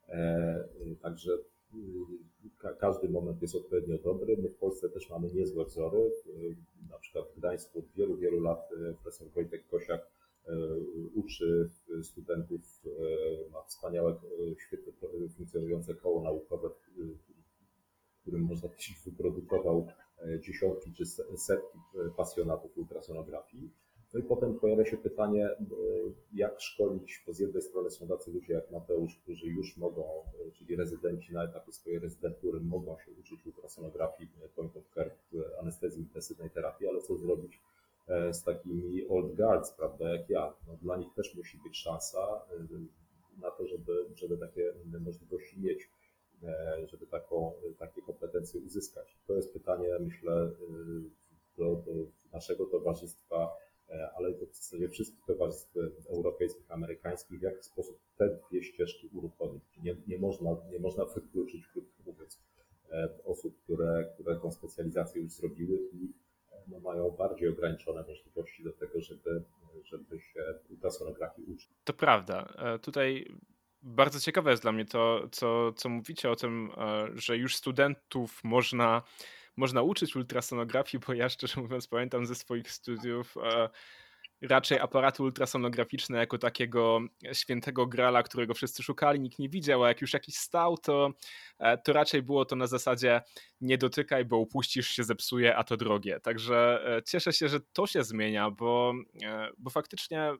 E, 0.09 0.65
także 1.03 1.33
e, 2.65 2.75
każdy 2.81 3.09
moment 3.09 3.43
jest 3.43 3.55
odpowiednio 3.55 3.99
dobry. 3.99 4.37
My 4.37 4.49
w 4.49 4.57
Polsce 4.57 4.91
też 4.91 5.11
mamy 5.11 5.33
niezłe 5.33 5.65
wzory. 5.65 6.11
Na 6.91 6.99
przykład 6.99 7.25
w 7.29 7.39
Gdańsku 7.39 7.79
od 7.79 7.85
wielu, 7.97 8.17
wielu 8.17 8.41
lat 8.41 8.69
profesor 9.03 9.31
Wojtek 9.31 9.67
Kosiak 9.67 10.11
uczy 11.15 11.71
studentów, 12.03 12.61
ma 13.53 13.63
wspaniałe, 13.63 14.21
świetnie 14.67 14.93
funkcjonujące 15.37 15.95
koło 15.95 16.23
naukowe, 16.23 16.69
w 16.69 18.21
którym 18.23 18.43
można 18.43 18.69
powiedzieć 18.69 18.97
wyprodukował 19.07 19.87
E, 19.87 20.10
dziesiątki 20.41 20.93
czy 20.93 21.07
setki 21.37 21.79
e, 21.79 22.11
pasjonatów 22.17 22.79
ultrasonografii. 22.79 23.71
No 24.15 24.21
i 24.21 24.23
potem 24.23 24.59
pojawia 24.59 24.85
się 24.85 24.97
pytanie, 24.97 25.47
e, 25.47 25.57
jak 26.35 26.61
szkolić, 26.61 27.23
bo 27.27 27.33
z 27.33 27.39
jednej 27.39 27.63
strony 27.63 27.91
są 27.91 28.09
tacy 28.09 28.31
ludzie 28.31 28.53
jak 28.53 28.71
Mateusz, 28.71 29.17
którzy 29.17 29.47
już 29.47 29.77
mogą, 29.77 30.05
czyli 30.55 30.77
rezydenci 30.77 31.33
na 31.33 31.45
etapie 31.45 31.73
swojej 31.73 31.99
rezydentury 31.99 32.61
mogą 32.61 32.99
się 32.99 33.11
uczyć 33.21 33.47
ultrasonografii 33.47 34.31
point 34.57 34.77
of 34.77 34.85
care 34.95 35.11
anestezji 35.61 36.03
intensywnej 36.03 36.51
terapii, 36.51 36.89
ale 36.89 37.01
co 37.01 37.17
zrobić 37.17 37.61
z 38.33 38.43
takimi 38.45 39.09
old 39.09 39.35
guards, 39.37 39.71
prawda, 39.71 40.15
jak 40.15 40.31
ja. 40.31 40.55
No, 40.67 40.77
dla 40.83 40.97
nich 40.97 41.15
też 41.15 41.35
musi 41.35 41.59
być 41.59 41.77
szansa 41.77 42.41
na 43.41 43.51
to, 43.51 43.67
żeby, 43.67 43.93
żeby 44.15 44.39
takie 44.39 44.73
możliwości 45.01 45.61
mieć. 45.61 45.91
E, 46.43 46.87
żeby 46.87 47.07
taką, 47.07 47.53
takie 47.79 48.03
kompetencje 48.03 48.61
uzyskać. 48.61 49.19
To 49.27 49.35
jest 49.35 49.53
pytanie, 49.53 49.89
myślę, 50.01 50.47
y, 50.47 51.11
do, 51.59 51.65
do 51.65 51.93
naszego 52.33 52.67
towarzystwa, 52.67 53.57
e, 53.89 54.11
ale 54.17 54.35
to 54.35 54.47
w 54.47 54.55
zasadzie 54.55 54.89
wszystkich 54.89 55.25
towarzystw 55.27 55.77
europejskich, 56.09 56.71
amerykańskich, 56.71 57.39
w 57.39 57.43
jaki 57.43 57.63
sposób 57.63 58.01
te 58.17 58.39
dwie 58.51 58.63
ścieżki 58.63 59.09
uruchomić. 59.13 59.63
Nie, 59.83 59.97
nie, 60.07 60.19
można, 60.19 60.51
nie 60.71 60.79
można 60.79 61.05
wykluczyć, 61.05 61.67
krótko 61.67 62.03
mówiąc, 62.07 62.41
e, 62.91 63.09
osób, 63.25 63.63
które, 63.65 64.11
które 64.15 64.41
tą 64.41 64.51
specjalizację 64.51 65.23
już 65.23 65.33
zrobiły 65.33 65.79
i 65.93 66.13
no, 66.69 66.81
mają 66.81 67.11
bardziej 67.11 67.49
ograniczone 67.49 68.03
możliwości 68.03 68.65
do 68.65 68.73
tego, 68.73 69.01
żeby, 69.01 69.43
żeby 69.85 70.21
się 70.21 70.41
ultrasonografii 70.71 71.53
uczyć. 71.53 71.71
To 71.85 71.93
prawda. 71.93 72.55
Tutaj 72.83 73.27
bardzo 73.83 74.21
ciekawe 74.21 74.51
jest 74.51 74.63
dla 74.63 74.73
mnie 74.73 74.85
to, 74.85 75.29
co, 75.33 75.73
co 75.73 75.89
mówicie 75.89 76.31
o 76.31 76.37
tym, 76.37 76.71
e, 76.77 77.09
że 77.15 77.37
już 77.37 77.57
studentów 77.57 78.45
można, 78.45 79.03
można 79.57 79.83
uczyć 79.83 80.17
ultrasonografii, 80.17 81.05
bo 81.07 81.13
ja 81.13 81.29
szczerze 81.29 81.61
mówiąc 81.61 81.89
pamiętam 81.89 82.27
ze 82.27 82.35
swoich 82.35 82.73
studiów 82.73 83.35
e, 83.37 83.69
raczej 84.43 84.79
aparaty 84.79 85.23
ultrasonograficzne 85.23 86.19
jako 86.19 86.39
takiego 86.39 87.01
świętego 87.33 87.87
grala, 87.87 88.23
którego 88.23 88.55
wszyscy 88.55 88.83
szukali, 88.83 89.21
nikt 89.21 89.39
nie 89.39 89.49
widział, 89.49 89.85
a 89.85 89.89
jak 89.89 90.01
już 90.01 90.13
jakiś 90.13 90.35
stał, 90.37 90.79
to, 90.79 91.11
e, 91.59 91.79
to 91.79 91.93
raczej 91.93 92.23
było 92.23 92.45
to 92.45 92.57
na 92.57 92.67
zasadzie 92.67 93.23
nie 93.61 93.79
dotykaj, 93.79 94.25
bo 94.25 94.39
upuścisz 94.39 94.89
się, 94.89 95.05
zepsuje, 95.05 95.57
a 95.57 95.65
to 95.65 95.77
drogie. 95.77 96.21
Także 96.21 96.85
cieszę 97.07 97.33
się, 97.33 97.49
że 97.49 97.61
to 97.73 97.87
się 97.87 98.05
zmienia, 98.05 98.51
bo, 98.51 98.93
bo 99.59 99.71
faktycznie 99.71 100.33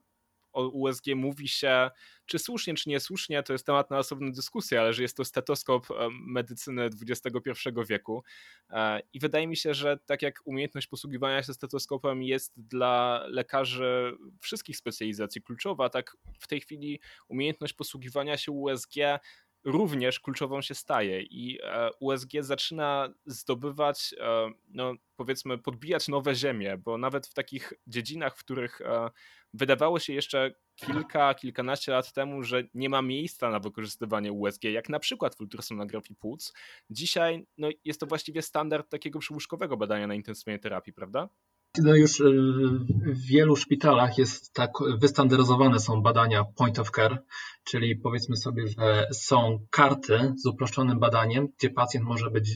o 0.53 0.67
USG 0.67 1.05
mówi 1.15 1.47
się, 1.47 1.89
czy 2.25 2.39
słusznie, 2.39 2.73
czy 2.73 2.89
niesłusznie, 2.89 3.43
to 3.43 3.53
jest 3.53 3.65
temat 3.65 3.91
na 3.91 3.97
osobną 3.97 4.31
dyskusję, 4.31 4.81
ale 4.81 4.93
że 4.93 5.01
jest 5.01 5.17
to 5.17 5.25
stetoskop 5.25 5.87
medycyny 6.11 6.89
XXI 7.07 7.51
wieku. 7.89 8.23
E, 8.69 9.01
I 9.13 9.19
wydaje 9.19 9.47
mi 9.47 9.57
się, 9.57 9.73
że 9.73 9.97
tak 10.05 10.21
jak 10.21 10.41
umiejętność 10.45 10.87
posługiwania 10.87 11.43
się 11.43 11.53
stetoskopem 11.53 12.23
jest 12.23 12.53
dla 12.57 13.23
lekarzy 13.27 14.17
wszystkich 14.39 14.77
specjalizacji 14.77 15.41
kluczowa, 15.41 15.89
tak 15.89 16.17
w 16.39 16.47
tej 16.47 16.61
chwili 16.61 16.99
umiejętność 17.27 17.73
posługiwania 17.73 18.37
się 18.37 18.51
USG 18.51 18.95
również 19.63 20.19
kluczową 20.19 20.61
się 20.61 20.75
staje 20.75 21.21
i 21.21 21.59
e, 21.63 21.89
USG 21.99 22.29
zaczyna 22.39 23.13
zdobywać, 23.25 24.15
no 24.67 24.93
powiedzmy, 25.15 25.57
podbijać 25.57 26.07
nowe 26.07 26.35
ziemie, 26.35 26.77
bo 26.77 26.97
nawet 26.97 27.27
w 27.27 27.33
takich 27.33 27.73
dziedzinach, 27.87 28.37
w 28.37 28.43
których 28.43 28.81
wydawało 29.53 29.99
się 29.99 30.13
jeszcze 30.13 30.53
kilka, 30.75 31.33
kilkanaście 31.33 31.91
lat 31.91 32.13
temu, 32.13 32.43
że 32.43 32.63
nie 32.73 32.89
ma 32.89 33.01
miejsca 33.01 33.49
na 33.49 33.59
wykorzystywanie 33.59 34.31
USG, 34.31 34.63
jak 34.63 34.89
na 34.89 34.99
przykład 34.99 35.35
w 35.35 35.41
ultrasonografii 35.41 36.15
płuc. 36.15 36.53
Dzisiaj 36.89 37.45
no, 37.57 37.69
jest 37.85 37.99
to 37.99 38.05
właściwie 38.05 38.41
standard 38.41 38.89
takiego 38.89 39.19
przyłóżkowego 39.19 39.77
badania 39.77 40.07
na 40.07 40.15
intensywnej 40.15 40.59
terapii, 40.59 40.93
prawda? 40.93 41.29
No 41.77 41.95
już 41.95 42.19
y, 42.19 42.23
w 43.05 43.25
wielu 43.27 43.55
szpitalach 43.55 44.17
jest 44.17 44.53
tak, 44.53 44.71
wystandaryzowane 44.99 45.79
są 45.79 46.01
badania 46.01 46.43
point 46.43 46.79
of 46.79 46.91
care, 46.91 47.23
czyli 47.63 47.95
powiedzmy 47.95 48.37
sobie, 48.37 48.67
że 48.67 49.07
są 49.13 49.65
karty 49.69 50.33
z 50.37 50.45
uproszczonym 50.45 50.99
badaniem, 50.99 51.47
gdzie 51.57 51.69
pacjent 51.69 52.05
może 52.05 52.31
być 52.31 52.49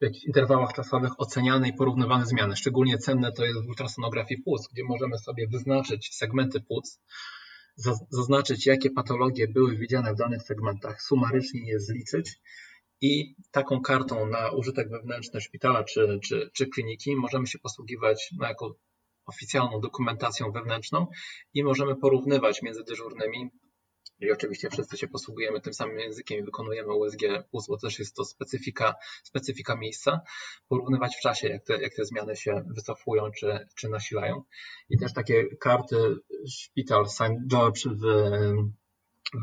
w 0.00 0.04
jakichś 0.04 0.24
interwałach 0.24 0.72
czasowych 0.72 1.20
oceniane 1.20 1.68
i 1.68 1.72
porównywane 1.72 2.26
zmiany. 2.26 2.56
Szczególnie 2.56 2.98
cenne 2.98 3.32
to 3.32 3.44
jest 3.44 3.64
w 3.64 3.68
ultrasonografii 3.68 4.42
płuc, 4.42 4.68
gdzie 4.72 4.84
możemy 4.84 5.18
sobie 5.18 5.48
wyznaczyć 5.48 6.14
segmenty 6.14 6.60
płuc, 6.60 7.00
zaznaczyć 8.10 8.66
jakie 8.66 8.90
patologie 8.90 9.48
były 9.48 9.76
widziane 9.76 10.14
w 10.14 10.16
danych 10.16 10.42
segmentach, 10.42 11.02
sumarycznie 11.02 11.68
je 11.68 11.80
zliczyć 11.80 12.40
i 13.00 13.34
taką 13.50 13.80
kartą 13.80 14.26
na 14.26 14.50
użytek 14.50 14.90
wewnętrzny 14.90 15.40
szpitala 15.40 15.84
czy, 15.84 16.18
czy, 16.22 16.50
czy 16.52 16.66
kliniki 16.66 17.16
możemy 17.16 17.46
się 17.46 17.58
posługiwać 17.58 18.30
no, 18.38 18.48
jako 18.48 18.76
oficjalną 19.26 19.80
dokumentacją 19.80 20.52
wewnętrzną 20.52 21.06
i 21.54 21.64
możemy 21.64 21.96
porównywać 21.96 22.62
między 22.62 22.84
dyżurnymi 22.84 23.50
i 24.20 24.32
oczywiście 24.32 24.70
wszyscy 24.70 24.96
się 24.96 25.08
posługujemy 25.08 25.60
tym 25.60 25.74
samym 25.74 25.98
językiem 25.98 26.38
i 26.38 26.42
wykonujemy 26.42 26.94
USG 26.94 27.20
plus, 27.50 27.66
bo 27.68 27.76
też 27.78 27.98
jest 27.98 28.16
to 28.16 28.24
specyfika, 28.24 28.94
specyfika 29.24 29.76
miejsca, 29.76 30.20
porównywać 30.68 31.16
w 31.16 31.20
czasie, 31.20 31.48
jak 31.48 31.64
te, 31.64 31.82
jak 31.82 31.94
te 31.94 32.04
zmiany 32.04 32.36
się 32.36 32.64
wycofują 32.76 33.30
czy, 33.30 33.66
czy 33.76 33.88
nasilają. 33.88 34.42
I 34.90 34.98
też 34.98 35.12
takie 35.12 35.56
karty 35.56 35.96
szpital 36.50 37.08
St. 37.08 37.46
George 37.50 37.86
w, 37.86 38.04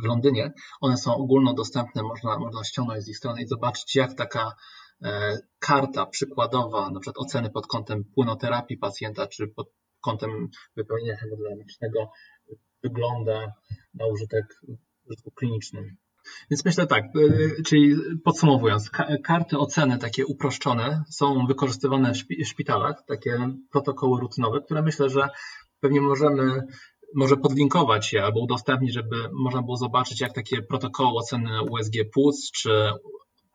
w 0.03 0.06
Londynie, 0.06 0.53
one 0.82 0.98
są 0.98 1.15
ogólnodostępne, 1.15 2.03
można, 2.03 2.39
można 2.39 2.63
ściągnąć 2.63 3.03
z 3.03 3.10
ich 3.10 3.17
strony 3.17 3.41
i 3.41 3.48
zobaczyć, 3.48 3.96
jak 3.96 4.13
taka 4.13 4.51
e, 5.03 5.38
karta 5.60 6.06
przykładowa, 6.06 6.89
na 6.89 7.00
przykład 7.00 7.25
oceny 7.25 7.50
pod 7.50 7.67
kątem 7.67 8.03
płynoterapii 8.15 8.77
pacjenta, 8.77 9.27
czy 9.27 9.48
pod 9.48 9.67
kątem 10.01 10.48
wypełnienia 10.75 11.17
hemodynamicznego 11.17 12.12
wygląda 12.84 13.53
na 13.94 14.06
użytek 14.06 14.46
użytku 15.06 15.32
klinicznym. 15.32 15.98
Więc 16.51 16.65
myślę 16.65 16.88
tak, 16.88 17.03
y, 17.15 17.63
czyli 17.65 17.96
podsumowując, 18.24 18.89
karty 19.24 19.58
oceny 19.58 19.98
takie 19.98 20.25
uproszczone 20.25 21.03
są 21.10 21.46
wykorzystywane 21.48 22.13
w 22.13 22.48
szpitalach, 22.48 23.03
takie 23.08 23.50
protokoły 23.72 24.22
rutynowe, 24.22 24.62
które 24.62 24.82
myślę, 24.82 25.10
że 25.10 25.29
pewnie 25.79 26.01
możemy 26.01 26.62
może 27.15 27.37
podlinkować 27.37 28.13
je 28.13 28.23
albo 28.23 28.39
udostępnić, 28.43 28.93
żeby 28.93 29.29
można 29.33 29.61
było 29.61 29.77
zobaczyć, 29.77 30.21
jak 30.21 30.33
takie 30.33 30.61
protokoły 30.61 31.17
oceny 31.17 31.61
USG 31.71 31.93
płuc 32.13 32.51
czy 32.51 32.91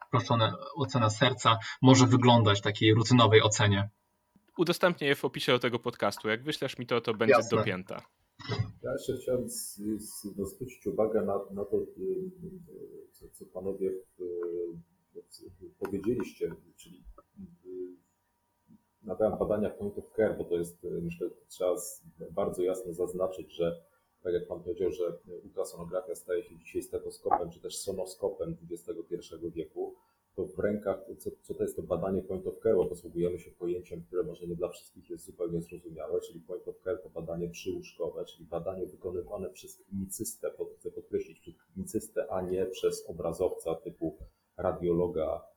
uproszczona 0.07 0.57
ocena 0.75 1.11
serca 1.11 1.59
może 1.83 2.07
wyglądać 2.07 2.59
w 2.59 2.63
takiej 2.63 2.95
rutynowej 2.95 3.43
ocenie. 3.43 3.91
Udostępnię 4.59 5.07
je 5.09 5.15
w 5.15 5.25
opisie 5.25 5.53
do 5.53 5.59
tego 5.59 5.79
podcastu. 5.79 6.29
Jak 6.29 6.43
wyślesz 6.43 6.79
mi 6.79 6.87
to, 6.87 7.01
to 7.01 7.15
będzie 7.15 7.35
Jasne. 7.35 7.59
dopięta. 7.59 8.03
Ja 8.83 8.93
jeszcze 8.93 9.17
chciałem 9.23 9.49
zwrócić 10.39 10.87
uwagę 10.87 11.23
na, 11.23 11.41
na 11.51 11.65
to, 11.65 11.77
y, 11.77 12.31
co, 13.13 13.29
co 13.33 13.47
panowie 13.47 13.91
y, 14.21 14.33
powiedzieliście, 15.79 16.55
czyli 16.77 17.05
y, 17.67 18.02
na 19.05 19.15
temat 19.15 19.39
badania 19.39 19.71
point 19.71 19.99
of 19.99 20.05
care, 20.17 20.39
bo 20.39 20.45
to 20.45 20.55
jest, 20.55 20.87
myślę, 21.03 21.31
trzeba 21.49 21.75
bardzo 22.31 22.63
jasno 22.63 22.93
zaznaczyć, 22.93 23.53
że 23.53 23.83
tak 24.23 24.35
jak 24.35 24.47
Pan 24.47 24.63
powiedział, 24.63 24.91
że 24.91 25.19
ultrasonografia 25.45 26.15
staje 26.15 26.43
się 26.43 26.59
dzisiaj 26.59 26.83
stetoskopem, 26.83 27.51
czy 27.51 27.61
też 27.61 27.79
sonoskopem 27.79 28.57
XXI 28.71 29.17
wieku, 29.55 29.95
to 30.35 30.47
w 30.47 30.59
rękach, 30.59 31.05
co, 31.19 31.31
co 31.43 31.55
to 31.55 31.63
jest 31.63 31.77
to 31.77 31.83
badanie 31.83 32.23
point 32.23 32.47
of 32.47 32.59
care, 32.63 32.77
bo 32.77 32.87
posługujemy 32.87 33.39
się 33.39 33.51
pojęciem, 33.51 34.03
które 34.03 34.23
może 34.23 34.47
nie 34.47 34.57
dla 34.57 34.69
wszystkich 34.69 35.11
jest 35.11 35.25
zupełnie 35.25 35.63
zrozumiałe, 35.63 36.21
czyli 36.21 36.41
point 36.41 36.69
of 36.69 36.77
care 36.85 37.03
to 37.03 37.11
badanie 37.11 37.49
przyłóżkowe, 37.49 38.25
czyli 38.25 38.45
badanie 38.45 38.87
wykonywane 38.87 39.51
przez 39.51 39.77
klinicystę, 39.77 40.51
chcę 40.79 40.91
podkreślić, 40.91 41.41
przez 41.41 41.55
klinicystę, 41.57 42.27
a 42.31 42.43
nie 42.43 42.67
przez 42.67 43.11
obrazowca 43.11 43.75
typu 43.75 44.17
radiologa, 44.57 45.52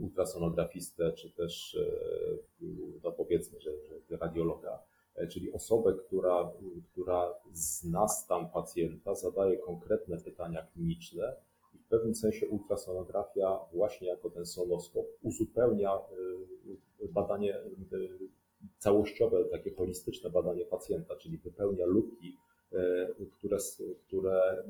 ultrasonografistę, 0.00 1.12
czy 1.12 1.30
też, 1.30 1.78
e, 1.80 2.66
no 3.04 3.12
powiedzmy, 3.12 3.60
że, 3.60 3.70
że 4.10 4.16
radiologa, 4.16 4.82
e, 5.14 5.26
czyli 5.26 5.52
osobę, 5.52 5.94
która, 5.94 6.52
która 6.92 7.34
zna 7.52 8.08
stan 8.08 8.48
pacjenta, 8.48 9.14
zadaje 9.14 9.58
konkretne 9.58 10.16
pytania 10.20 10.66
kliniczne, 10.72 11.36
w 11.74 11.88
pewnym 11.88 12.14
sensie 12.14 12.48
ultrasonografia 12.48 13.58
właśnie 13.72 14.08
jako 14.08 14.30
ten 14.30 14.46
sonoskop 14.46 15.06
uzupełnia 15.22 15.98
badanie 17.12 17.60
całościowe, 18.78 19.44
takie 19.44 19.74
holistyczne 19.74 20.30
badanie 20.30 20.64
pacjenta, 20.64 21.16
czyli 21.16 21.38
wypełnia 21.38 21.86
luki, 21.86 22.36
y, 22.72 22.76
które, 23.38 23.58
które, 24.06 24.64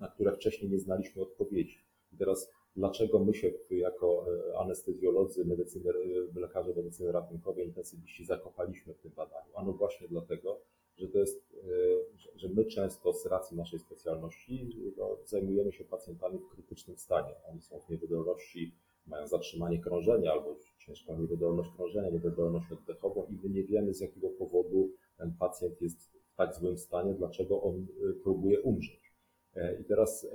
na 0.00 0.08
które 0.08 0.32
wcześniej 0.32 0.70
nie 0.70 0.78
znaliśmy 0.78 1.22
odpowiedzi. 1.22 1.78
I 2.12 2.16
teraz 2.16 2.50
dlaczego 2.76 3.18
my 3.18 3.34
się 3.34 3.52
jako 3.70 4.26
anestezjolodzy, 4.58 5.44
medycyny, 5.44 5.92
lekarze 6.34 6.74
medycyny 6.74 7.12
ratunkowej, 7.12 7.66
intensywiści 7.66 8.24
zakochaliśmy 8.24 8.94
w 8.94 8.98
tym 8.98 9.12
badaniu? 9.16 9.50
Ano 9.54 9.72
właśnie 9.72 10.08
dlatego, 10.08 10.60
że 11.00 11.08
to 11.08 11.18
jest, 11.18 11.54
e, 11.54 12.38
że 12.38 12.48
my 12.48 12.64
często 12.64 13.12
z 13.12 13.26
racji 13.26 13.56
naszej 13.56 13.78
specjalności 13.78 14.76
no, 14.96 15.16
zajmujemy 15.24 15.72
się 15.72 15.84
pacjentami 15.84 16.38
w 16.38 16.48
krytycznym 16.48 16.96
stanie. 16.96 17.34
Oni 17.50 17.60
są 17.60 17.80
w 17.80 17.88
niewydolności, 17.90 18.74
mają 19.06 19.26
zatrzymanie 19.26 19.78
krążenia 19.78 20.32
albo 20.32 20.56
ciężką 20.78 21.20
niewydolność 21.20 21.70
krążenia, 21.76 22.10
niewydolność 22.10 22.72
oddechową 22.72 23.26
i 23.26 23.48
my 23.48 23.54
nie 23.54 23.64
wiemy 23.64 23.94
z 23.94 24.00
jakiego 24.00 24.28
powodu 24.28 24.90
ten 25.18 25.34
pacjent 25.38 25.82
jest 25.82 26.10
w 26.32 26.36
tak 26.36 26.54
złym 26.54 26.78
stanie, 26.78 27.14
dlaczego 27.14 27.62
on 27.62 27.86
e, 28.10 28.12
próbuje 28.12 28.60
umrzeć. 28.60 29.09
E, 29.56 29.80
I 29.80 29.84
teraz 29.84 30.26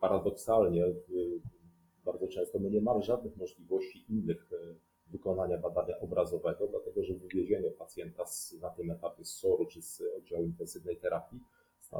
paradoksalnie 0.00 0.84
bardzo 2.04 2.28
często 2.28 2.58
my 2.58 2.70
nie 2.70 2.80
mamy 2.80 3.02
żadnych 3.02 3.36
możliwości 3.36 4.04
innych 4.08 4.50
wykonania 5.06 5.58
badania 5.58 6.00
obrazowego, 6.00 6.66
dlatego 6.66 7.04
że 7.04 7.14
wywiezienie 7.14 7.70
pacjenta 7.70 8.26
z, 8.26 8.52
na 8.62 8.70
tym 8.70 8.90
etapie 8.90 9.24
z 9.24 9.28
SOR-u 9.28 9.66
czy 9.66 9.82
z 9.82 10.02
oddziału 10.18 10.44
intensywnej 10.44 10.96
terapii 10.96 11.40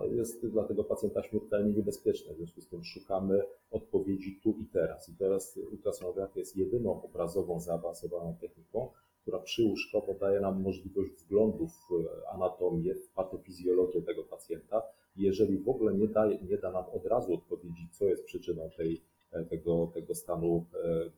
jest 0.02 0.46
dla 0.46 0.64
tego 0.64 0.84
pacjenta 0.84 1.22
śmiertelnie 1.22 1.72
niebezpieczne. 1.72 2.34
W 2.34 2.36
związku 2.36 2.60
z 2.60 2.68
tym 2.68 2.84
szukamy 2.84 3.42
odpowiedzi 3.70 4.40
tu 4.42 4.56
i 4.58 4.66
teraz. 4.66 5.08
I 5.08 5.16
teraz 5.16 5.58
ultrasonografia 5.72 6.40
jest 6.40 6.56
jedyną 6.56 7.02
obrazową, 7.02 7.60
zaawansowaną 7.60 8.36
techniką, 8.40 8.90
która 9.22 9.38
przyłóżkowo 9.38 10.14
daje 10.14 10.40
nam 10.40 10.62
możliwość 10.62 11.10
wglądu 11.12 11.68
w 11.68 11.88
anatomię, 12.28 12.94
w 12.94 13.08
patofizjologię 13.08 14.02
tego 14.02 14.24
pacjenta. 14.24 14.82
Jeżeli 15.16 15.58
w 15.58 15.68
ogóle 15.68 15.94
nie 15.94 16.08
da, 16.08 16.26
nie 16.26 16.58
da 16.58 16.70
nam 16.70 16.84
od 16.92 17.06
razu 17.06 17.34
odpowiedzi, 17.34 17.88
co 17.92 18.04
jest 18.04 18.24
przyczyną 18.24 18.70
tej, 18.76 19.04
tego, 19.48 19.90
tego 19.94 20.14
stanu 20.14 20.66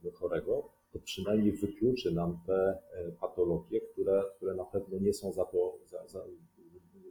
e, 0.04 0.10
chorego, 0.10 0.68
to 0.92 0.98
przynajmniej 0.98 1.52
wykluczy 1.52 2.14
nam 2.14 2.38
te 2.46 2.78
e, 2.92 3.12
patologie, 3.20 3.80
które, 3.80 4.22
które 4.36 4.54
na 4.54 4.64
pewno 4.64 4.98
nie 4.98 5.12
są 5.12 5.32
za 5.32 5.44
to, 5.44 5.78
za, 5.84 6.06
za, 6.06 6.24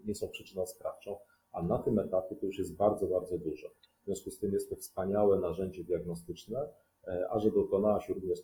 nie 0.06 0.15
są 0.15 0.30
przyczyną 0.30 0.65
sprawczą, 0.65 1.17
a 1.52 1.63
na 1.63 1.78
tym 1.80 2.00
etapie 2.00 2.36
to 2.36 2.45
już 2.45 2.58
jest 2.58 2.76
bardzo, 2.76 3.08
bardzo 3.08 3.38
dużo. 3.38 3.67
W 4.02 4.06
związku 4.06 4.32
z 4.32 4.39
tym 4.39 4.54
jest 4.54 4.69
to 4.69 4.76
wspaniałe 4.76 5.39
narzędzie 5.39 5.84
diagnostyczne, 5.84 6.69
e, 7.08 7.28
a 7.30 7.39
że 7.39 7.52
dokonała 7.52 8.02
się 8.02 8.13
również 8.13 8.39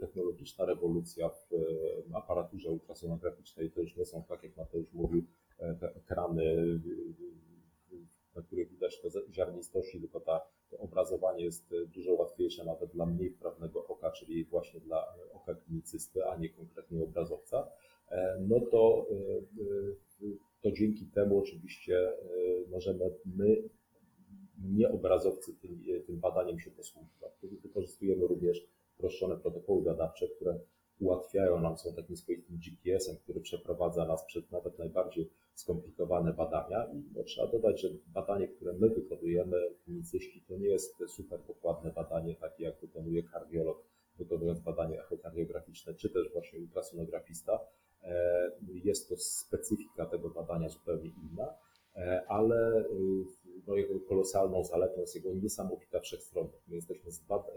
technologiczna 0.00 0.64
rewolucja 0.64 1.28
w 1.28 1.52
e, 1.52 2.16
aparaturze 2.16 2.70
ultrasonograficznej, 2.70 3.70
to 3.70 3.80
już 3.80 3.96
nie 3.96 4.04
są, 4.04 4.22
tak 4.22 4.42
jak 4.42 4.56
Mateusz 4.56 4.92
mówił, 4.92 5.22
te 5.80 5.94
ekrany 5.94 6.80
na 8.38 8.44
których 8.44 8.70
widać 8.70 9.00
te 9.00 9.08
ziarnistości, 9.32 10.00
tylko 10.00 10.20
ta, 10.20 10.40
to 10.70 10.78
obrazowanie 10.78 11.44
jest 11.44 11.72
e, 11.72 11.86
dużo 11.86 12.12
łatwiejsze 12.12 12.64
nawet 12.64 12.90
dla 12.90 13.06
mniej 13.06 13.30
wprawnego 13.30 13.86
oka, 13.86 14.10
czyli 14.10 14.44
właśnie 14.44 14.80
dla 14.80 14.98
e, 15.02 15.32
oka 15.32 15.54
klinicysty, 15.54 16.24
a 16.24 16.36
nie 16.36 16.48
konkretnie 16.48 17.04
obrazowca, 17.04 17.68
e, 18.08 18.38
no 18.48 18.60
to, 18.60 19.06
to 20.60 20.72
dzięki 20.72 21.06
temu 21.06 21.38
oczywiście 21.38 22.12
możemy 22.70 23.10
my, 23.24 23.62
nie 24.64 24.88
obrazowcy, 24.88 25.54
tym, 25.54 25.84
tym 26.06 26.20
badaniem 26.20 26.60
się 26.60 26.70
posługiwać. 26.70 27.32
Wykorzystujemy 27.62 28.26
również 28.26 28.66
uproszczone 28.98 29.36
protokoły 29.36 29.82
badawcze, 29.82 30.28
które 30.28 30.58
ułatwiają 31.00 31.60
nam, 31.60 31.78
są 31.78 31.94
takim 31.94 32.16
swoistym 32.16 32.56
GPS-em, 32.56 33.16
który 33.16 33.40
przeprowadza 33.40 34.06
nas 34.06 34.24
przez 34.24 34.50
nawet 34.50 34.78
najbardziej 34.78 35.30
skomplikowane 35.54 36.32
badania. 36.32 36.84
I 36.92 37.02
no, 37.16 37.24
trzeba 37.24 37.46
dodać, 37.46 37.80
że 37.80 37.88
badanie, 38.06 38.48
które 38.48 38.72
my 38.72 38.88
wykonujemy, 38.88 39.56
klinicyści, 39.84 40.44
to 40.48 40.56
nie 40.56 40.68
jest 40.68 40.94
super 41.08 41.40
dokładne 41.46 41.92
badanie, 41.92 42.34
takie 42.34 42.64
jak 42.64 42.80
wykonuje 42.80 43.22
kardiolog, 43.22 43.84
wykonując 44.18 44.60
badanie 44.60 45.00
echokardiograficzne, 45.00 45.94
czy 45.94 46.10
też 46.10 46.32
właśnie 46.32 46.58
ultrasonografista. 46.58 47.60
E, 48.02 48.50
jest 48.84 49.08
to 49.08 49.16
specyfika 49.16 50.06
tego 50.06 50.30
badania 50.30 50.68
zupełnie 50.68 51.08
inna, 51.08 51.54
e, 51.96 52.22
ale 52.28 52.80
y, 52.80 53.24
no, 53.66 53.74
jego 53.74 54.00
kolosalną 54.00 54.64
zaletą 54.64 55.00
jest 55.00 55.14
jego 55.14 55.34
niesamowita 55.34 56.00
wszechstronność. 56.00 56.64
My 56.68 56.74
jesteśmy 56.74 57.10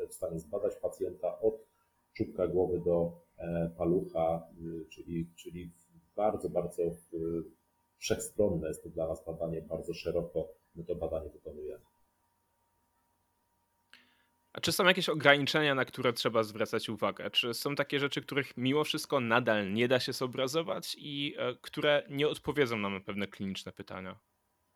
w 0.10 0.13
stanie 0.13 0.39
zbadać 0.39 0.75
pacjenta 0.75 1.39
od 1.39 1.65
czubka 2.13 2.47
głowy 2.47 2.80
do 2.80 3.12
palucha, 3.77 4.47
y, 4.62 4.86
czyli, 4.89 5.30
czyli 5.36 5.71
bardzo, 6.15 6.49
bardzo 6.49 6.84
wszechstronne 7.97 8.67
jest 8.67 8.84
to 8.84 8.89
dla 8.89 9.08
nas 9.08 9.25
badanie, 9.25 9.62
bardzo 9.62 9.93
szeroko 9.93 10.47
my 10.75 10.84
to 10.84 10.95
badanie 10.95 11.30
wykonujemy. 11.30 11.84
A 14.54 14.62
czy 14.62 14.71
są 14.71 14.86
jakieś 14.86 15.10
ograniczenia, 15.10 15.75
na 15.75 15.86
które 15.86 16.13
trzeba 16.13 16.43
zwracać 16.43 16.89
uwagę? 16.89 17.32
Czy 17.32 17.54
są 17.54 17.75
takie 17.75 17.99
rzeczy, 17.99 18.21
których 18.21 18.58
mimo 18.58 18.84
wszystko 18.84 19.19
nadal 19.19 19.73
nie 19.73 19.88
da 19.88 19.99
się 19.99 20.13
zobrazować 20.13 20.95
i 20.99 21.36
e, 21.38 21.56
które 21.62 22.04
nie 22.10 22.27
odpowiedzą 22.27 22.77
nam 22.77 22.93
na 22.93 22.99
pewne 22.99 23.27
kliniczne 23.27 23.71
pytania? 23.71 24.19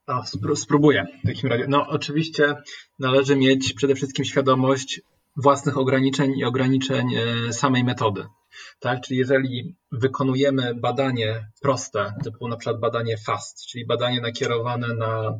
A, 0.08 0.24
spróbuję 0.56 1.06
w 1.24 1.28
takim 1.28 1.50
razie. 1.50 1.66
No, 1.68 1.88
oczywiście 1.88 2.56
należy 3.00 3.36
mieć 3.36 3.74
przede 3.74 3.96
wszystkim 3.96 4.26
świadomość 4.26 5.02
własnych 5.36 5.78
ograniczeń 5.78 6.38
i 6.38 6.44
ograniczeń 6.44 7.08
e, 7.16 7.54
samej 7.54 7.84
metody. 7.84 8.26
Tak? 8.80 9.02
Czyli 9.02 9.20
jeżeli 9.20 9.76
wykonujemy 9.92 10.76
badanie 10.76 11.48
proste, 11.62 12.14
typu 12.24 12.48
na 12.48 12.58
przykład 12.58 12.80
badanie 12.80 13.18
FAST, 13.18 13.66
czyli 13.66 13.86
badanie 13.86 14.22
nakierowane 14.22 14.88
na 14.88 15.40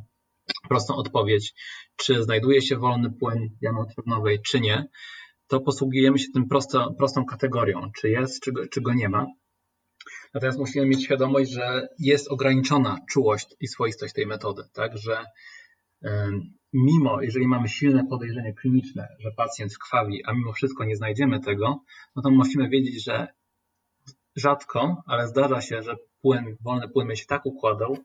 prostą 0.70 0.96
odpowiedź, 0.96 1.54
czy 1.96 2.24
znajduje 2.24 2.62
się 2.62 2.78
wolny 2.78 3.12
płyn 3.20 3.50
jamy 3.62 3.80
trudnowej, 3.94 4.42
czy 4.42 4.60
nie, 4.60 4.88
to 5.48 5.60
posługujemy 5.60 6.20
się 6.20 6.28
tym 6.34 6.48
prosto, 6.48 6.94
prostą 6.98 7.26
kategorią, 7.26 7.92
czy 8.00 8.10
jest, 8.10 8.44
czy 8.44 8.52
go, 8.52 8.68
czy 8.68 8.82
go 8.82 8.94
nie 8.94 9.10
ma. 9.10 9.26
Natomiast 10.34 10.60
musimy 10.60 10.86
mieć 10.86 11.04
świadomość, 11.04 11.52
że 11.52 11.88
jest 12.00 12.32
ograniczona 12.32 12.98
czułość 13.10 13.48
i 13.60 13.68
swoistość 13.68 14.14
tej 14.14 14.26
metody, 14.26 14.64
tak, 14.74 14.98
że 14.98 15.26
mimo, 16.76 17.22
jeżeli 17.22 17.48
mamy 17.48 17.68
silne 17.68 18.04
podejrzenie 18.10 18.54
kliniczne, 18.54 19.08
że 19.20 19.32
pacjent 19.32 19.78
krwawi, 19.78 20.26
a 20.26 20.34
mimo 20.34 20.54
wszystko 20.54 20.86
nie 20.86 20.96
znajdziemy 20.96 21.40
tego, 21.40 21.84
no 22.16 22.22
to 22.22 22.30
musimy 22.32 22.70
wiedzieć, 22.70 23.04
że 23.04 23.28
rzadko, 24.36 25.04
ale 25.08 25.28
zdarza 25.28 25.62
się, 25.62 25.82
że 25.82 25.96
płyn, 26.26 26.58
wolny 26.62 26.90
płyn 26.90 27.16
się 27.16 27.26
tak 27.26 27.46
układał, 27.46 27.98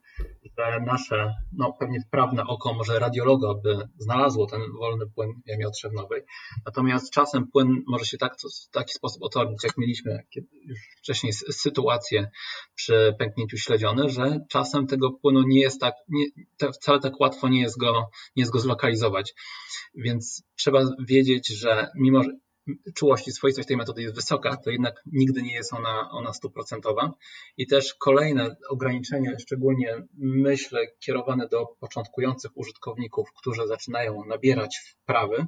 że 0.57 0.79
nasze, 0.85 1.33
no 1.51 1.73
pewnie 1.79 1.99
prawne 2.11 2.43
oko 2.43 2.73
może 2.73 2.99
radiologa 2.99 3.53
by 3.53 3.87
znalazło 3.97 4.47
ten 4.47 4.61
wolny 4.79 5.05
płyn 5.15 5.29
w 5.45 5.49
jamie 5.49 5.67
otrzewnowej, 5.67 6.21
natomiast 6.65 7.11
czasem 7.11 7.47
płyn 7.47 7.83
może 7.87 8.05
się 8.05 8.17
tak, 8.17 8.35
w 8.67 8.69
taki 8.71 8.93
sposób 8.93 9.23
otoczyć, 9.23 9.63
jak 9.63 9.77
mieliśmy 9.77 10.19
już 10.65 10.79
wcześniej 10.97 11.33
sytuację 11.33 12.29
przy 12.75 13.15
pęknięciu 13.19 13.57
śledziony, 13.57 14.09
że 14.09 14.39
czasem 14.49 14.87
tego 14.87 15.11
płynu 15.11 15.43
nie 15.47 15.59
jest 15.61 15.81
tak, 15.81 15.93
nie, 16.09 16.25
wcale 16.73 16.99
tak 16.99 17.19
łatwo 17.19 17.49
nie 17.49 17.61
jest 17.61 17.77
go, 17.77 18.09
nie 18.35 18.41
jest 18.41 18.51
go 18.51 18.59
zlokalizować. 18.59 19.33
Więc 19.95 20.43
trzeba 20.55 20.79
wiedzieć, 20.99 21.47
że 21.47 21.87
mimo, 21.95 22.23
że 22.23 22.29
czułość 22.95 23.27
i 23.27 23.31
swoistość 23.31 23.67
tej 23.67 23.77
metody 23.77 24.01
jest 24.01 24.15
wysoka, 24.15 24.57
to 24.57 24.69
jednak 24.69 25.01
nigdy 25.05 25.41
nie 25.41 25.53
jest 25.53 25.73
ona, 25.73 26.09
ona 26.11 26.33
stuprocentowa. 26.33 27.13
I 27.57 27.67
też 27.67 27.93
kolejne 27.93 28.55
ograniczenie, 28.69 29.35
szczególnie 29.39 30.03
myślę 30.17 30.87
kierowane 30.99 31.47
do 31.47 31.65
początkujących 31.79 32.51
użytkowników, 32.55 33.29
którzy 33.37 33.67
zaczynają 33.67 34.25
nabierać 34.25 34.77
wprawy, 34.77 35.45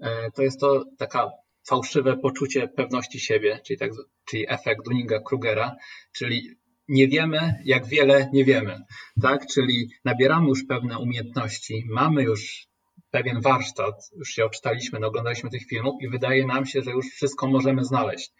e, 0.00 0.30
to 0.30 0.42
jest 0.42 0.60
to 0.60 0.84
taka 0.98 1.30
fałszywe 1.68 2.16
poczucie 2.16 2.68
pewności 2.68 3.20
siebie, 3.20 3.60
czyli, 3.66 3.78
tak, 3.78 3.90
czyli 4.24 4.46
efekt 4.48 4.80
Dunninga-Krugera, 4.86 5.70
czyli 6.12 6.50
nie 6.88 7.08
wiemy, 7.08 7.54
jak 7.64 7.86
wiele 7.86 8.30
nie 8.32 8.44
wiemy, 8.44 8.80
tak? 9.22 9.46
Czyli 9.46 9.90
nabieramy 10.04 10.48
już 10.48 10.64
pewne 10.64 10.98
umiejętności, 10.98 11.84
mamy 11.88 12.22
już 12.22 12.69
pewien 13.10 13.40
warsztat, 13.40 13.94
już 14.16 14.28
się 14.28 14.44
oczytaliśmy, 14.44 15.00
no, 15.00 15.06
oglądaliśmy 15.06 15.50
tych 15.50 15.66
filmów 15.66 16.02
i 16.02 16.08
wydaje 16.08 16.46
nam 16.46 16.66
się, 16.66 16.82
że 16.82 16.90
już 16.90 17.06
wszystko 17.06 17.46
możemy 17.46 17.84
znaleźć. 17.84 18.30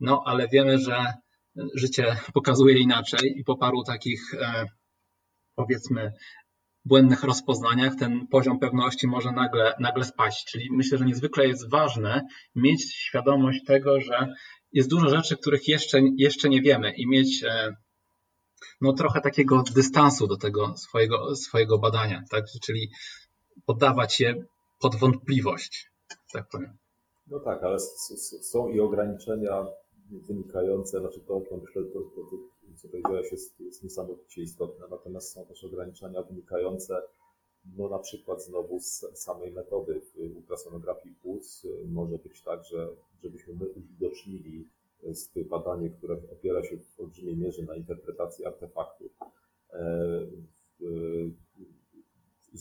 No, 0.00 0.22
ale 0.26 0.48
wiemy, 0.48 0.78
że 0.78 1.12
życie 1.74 2.16
pokazuje 2.34 2.78
inaczej 2.78 3.38
i 3.38 3.44
po 3.44 3.56
paru 3.56 3.82
takich, 3.84 4.34
e, 4.34 4.66
powiedzmy, 5.54 6.12
błędnych 6.84 7.22
rozpoznaniach 7.22 7.96
ten 7.96 8.26
poziom 8.26 8.58
pewności 8.58 9.06
może 9.06 9.32
nagle, 9.32 9.74
nagle 9.80 10.04
spaść. 10.04 10.44
Czyli 10.44 10.68
myślę, 10.72 10.98
że 10.98 11.04
niezwykle 11.04 11.48
jest 11.48 11.70
ważne 11.70 12.26
mieć 12.54 12.94
świadomość 12.94 13.64
tego, 13.66 14.00
że 14.00 14.34
jest 14.72 14.90
dużo 14.90 15.08
rzeczy, 15.08 15.36
których 15.36 15.68
jeszcze, 15.68 16.00
jeszcze 16.16 16.48
nie 16.48 16.62
wiemy 16.62 16.92
i 16.96 17.08
mieć 17.08 17.44
e, 17.44 17.76
no, 18.80 18.92
trochę 18.92 19.20
takiego 19.20 19.62
dystansu 19.74 20.26
do 20.26 20.36
tego 20.36 20.76
swojego, 20.76 21.36
swojego 21.36 21.78
badania. 21.78 22.22
Tak? 22.30 22.44
Czyli 22.64 22.90
poddawać 23.66 24.20
je 24.20 24.44
pod 24.80 24.96
wątpliwość, 24.96 25.90
tak 26.32 26.48
powiem. 26.48 26.76
No 27.26 27.40
tak, 27.40 27.62
ale 27.62 27.78
są 28.40 28.68
i 28.68 28.80
ograniczenia 28.80 29.66
wynikające, 30.10 31.00
znaczy 31.00 31.20
to, 31.20 31.40
to 31.40 31.56
myślę, 31.56 31.82
to, 31.82 32.00
to, 32.00 32.30
to 32.30 32.36
co 32.76 32.88
powiedziałeś 32.88 33.32
jest, 33.32 33.60
jest 33.60 33.82
niesamowicie 33.82 34.42
istotne, 34.42 34.86
natomiast 34.90 35.32
są 35.32 35.46
też 35.46 35.64
ograniczenia 35.64 36.22
wynikające 36.22 37.02
no 37.76 37.88
na 37.88 37.98
przykład 37.98 38.42
znowu 38.42 38.80
z 38.80 39.04
samej 39.14 39.52
metody 39.52 40.00
ultrasonografii 40.36 41.14
płuc 41.14 41.66
może 41.84 42.18
być 42.18 42.42
tak, 42.42 42.64
że 42.64 42.88
żebyśmy 43.22 43.54
my 43.54 43.68
uwidocznili 43.68 44.68
z 45.02 45.48
badanie, 45.48 45.90
które 45.90 46.16
opiera 46.32 46.62
się 46.62 46.76
w 46.76 47.00
olbrzymiej 47.00 47.36
mierze 47.36 47.62
na 47.62 47.76
interpretacji 47.76 48.44
artefaktów, 48.44 49.12
e, 49.72 50.26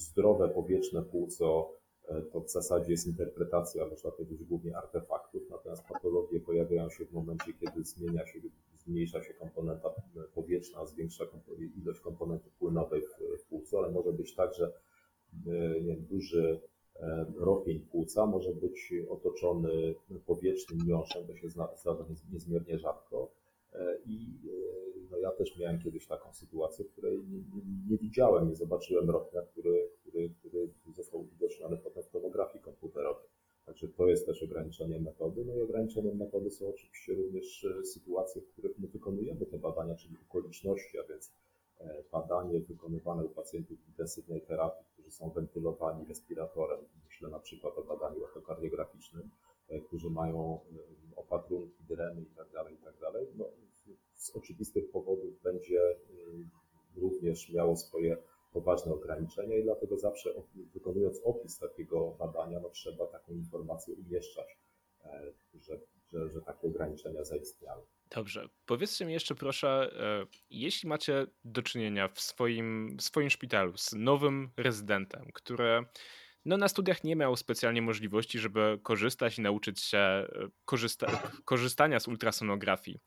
zdrowe 0.02 0.50
powietrzne 0.50 1.02
płuco 1.02 1.74
e, 2.08 2.22
to 2.22 2.42
w 2.42 2.50
zasadzie 2.50 2.92
jest 2.92 3.08
interpretacja, 3.08 3.88
można 3.88 4.12
powiedzieć, 4.12 4.44
głównie 4.44 4.78
artefaktów, 4.78 5.42
natomiast 5.50 5.84
patologie 5.84 6.40
pojawiają 6.40 6.90
się 6.90 7.06
w 7.06 7.12
momencie, 7.12 7.54
kiedy 7.54 7.84
zmienia 7.84 8.26
się, 8.28 8.40
zmniejsza 8.78 9.24
się 9.24 9.34
komponenta 9.34 9.90
powietrzna, 10.34 10.86
zwiększa 10.86 11.26
ilość 11.78 12.00
komponenty 12.00 12.50
płynowej 12.60 13.02
w 13.40 13.44
płucu, 13.44 13.78
ale 13.78 13.92
może 13.92 14.14
być 14.14 14.36
tak, 14.36 14.54
że 14.54 14.74
e, 15.48 15.82
nie 15.82 15.98
duży 15.98 16.62
e, 16.96 17.26
ropień 17.38 17.80
płuca 17.80 18.26
może 18.26 18.54
być 18.54 18.94
otoczony 19.10 19.96
powietrznym 20.26 20.80
miąższem, 20.88 21.28
to 21.28 21.36
się 21.36 21.50
zdarza 21.50 22.06
niezmiernie 22.32 22.80
rzadko 22.80 23.32
i 24.06 24.40
ja 25.22 25.32
też 25.32 25.60
miałem 25.60 25.80
kiedyś 25.80 26.08
taką 26.08 26.34
sytuację, 26.34 26.86
której 26.86 27.18
nie, 27.18 27.38
nie, 27.38 27.62
nie 27.90 27.98
widziałem, 27.98 28.50
nie 28.50 28.56
zobaczyłem 28.56 29.10
ropnia, 29.10 29.42
który, 29.42 29.90
który, 30.00 30.30
który 30.40 30.70
został 30.96 31.22
uwidoczniony 31.22 31.78
potem 31.78 32.04
w 32.04 32.10
tomografii 32.10 32.64
komputerowej. 32.64 33.30
Także 33.66 33.88
to 33.88 34.08
jest 34.08 34.26
też 34.26 34.44
ograniczenie 34.44 35.00
metody. 35.00 35.46
No 35.46 35.56
i 35.56 35.62
ograniczeniem 35.62 36.18
metody 36.18 36.52
są 36.52 36.70
oczywiście 36.70 37.14
również 37.14 37.66
e, 37.66 37.86
sytuacje, 37.86 38.42
w 38.42 38.48
których 38.48 38.80
my 38.80 38.88
wykonujemy 38.88 39.46
te 39.46 39.58
badania, 39.58 39.96
czyli 39.96 40.18
okoliczności, 40.30 41.00
a 41.00 41.04
więc 41.04 41.34
e, 41.80 42.04
badanie 42.12 42.60
wykonywane 42.60 43.26
u 43.26 43.30
pacjentów 43.30 43.88
intensywnej 43.88 44.42
terapii, 44.42 44.86
którzy 44.94 45.12
są 45.12 45.30
wentylowani 45.30 46.06
respiratorem. 46.06 46.80
Myślę 47.06 47.30
na 47.30 47.40
przykład 47.40 47.78
o 47.78 47.84
badaniu 47.84 48.26
echokardiograficznym, 48.26 49.30
e, 49.70 49.82
którzy 49.82 50.10
mają 50.10 50.60
opatrunki, 51.16 51.84
dremy 51.84 52.22
itd., 52.22 52.52
tak 52.54 52.72
itd. 52.72 53.12
Tak 53.14 53.14
no, 53.36 53.46
z 54.22 54.36
oczywistych 54.36 54.92
powodów 54.92 55.42
będzie 55.44 55.82
y, 55.82 56.00
również 56.96 57.50
miało 57.50 57.76
swoje 57.76 58.18
poważne 58.54 58.94
ograniczenia 58.94 59.58
i 59.58 59.64
dlatego 59.64 59.98
zawsze 59.98 60.30
wykonując 60.74 61.22
opis 61.24 61.60
takiego 61.60 62.16
badania, 62.20 62.60
no 62.60 62.70
trzeba 62.70 63.08
taką 63.08 63.34
informację 63.34 63.96
umieszczać, 63.96 64.58
e, 65.06 65.34
że, 65.54 65.80
że, 66.12 66.30
że 66.30 66.42
takie 66.42 66.68
ograniczenia 66.68 67.24
zaistniały. 67.24 67.84
Dobrze. 68.16 68.50
Powiedzcie 68.66 69.06
mi 69.06 69.14
jeszcze 69.14 69.36
proszę, 69.36 69.92
e, 70.00 70.28
jeśli 70.50 70.90
macie 70.90 71.28
do 71.46 71.62
czynienia 71.62 72.08
w 72.08 72.22
swoim, 72.22 72.98
w 72.98 73.02
swoim 73.02 73.30
szpitalu 73.30 73.78
z 73.78 73.94
nowym 73.94 74.50
rezydentem, 74.58 75.28
który 75.34 75.86
no, 76.46 76.58
na 76.58 76.68
studiach 76.68 77.04
nie 77.04 77.16
miał 77.16 77.36
specjalnie 77.36 77.82
możliwości, 77.82 78.40
żeby 78.40 78.80
korzystać 78.84 79.38
i 79.38 79.42
nauczyć 79.42 79.82
się 79.82 79.98
e, 79.98 80.28
korzysta 80.66 81.08
korzystania 81.46 82.00
z 82.00 82.08
ultrasonografii. 82.08 83.00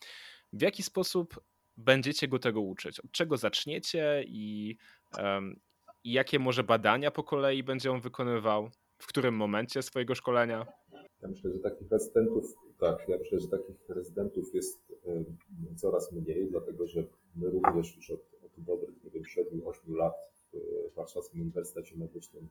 W 0.54 0.62
jaki 0.62 0.82
sposób 0.82 1.40
będziecie 1.76 2.28
go 2.28 2.38
tego 2.38 2.60
uczyć? 2.60 3.00
Od 3.00 3.12
czego 3.12 3.36
zaczniecie 3.36 4.24
i, 4.26 4.76
um, 5.18 5.60
i 6.04 6.12
jakie 6.12 6.38
może 6.38 6.64
badania 6.64 7.10
po 7.10 7.24
kolei 7.24 7.62
będzie 7.62 7.92
on 7.92 8.00
wykonywał? 8.00 8.70
W 8.98 9.06
którym 9.06 9.34
momencie 9.34 9.82
swojego 9.82 10.14
szkolenia? 10.14 10.66
Ja 11.22 11.28
myślę, 11.28 11.52
że 11.52 11.58
takich 11.58 11.90
rezydentów, 11.90 12.54
tak, 12.78 13.08
ja 13.08 13.18
myślę, 13.18 13.40
że 13.40 13.48
takich 13.48 13.88
rezydentów 13.88 14.54
jest 14.54 14.92
coraz 15.76 16.12
mniej, 16.12 16.50
dlatego 16.50 16.86
że 16.86 17.04
my 17.36 17.50
również 17.50 17.96
już 17.96 18.10
od, 18.10 18.20
od 18.44 18.64
dobrych, 18.64 19.04
nie 19.04 19.10
wiem, 19.10 19.22
7-8 19.22 19.94
lat 19.96 20.14
w 20.52 20.94
Warszawskim 20.94 21.40
Uniwersytecie 21.40 21.96
Medycznym 21.96 22.48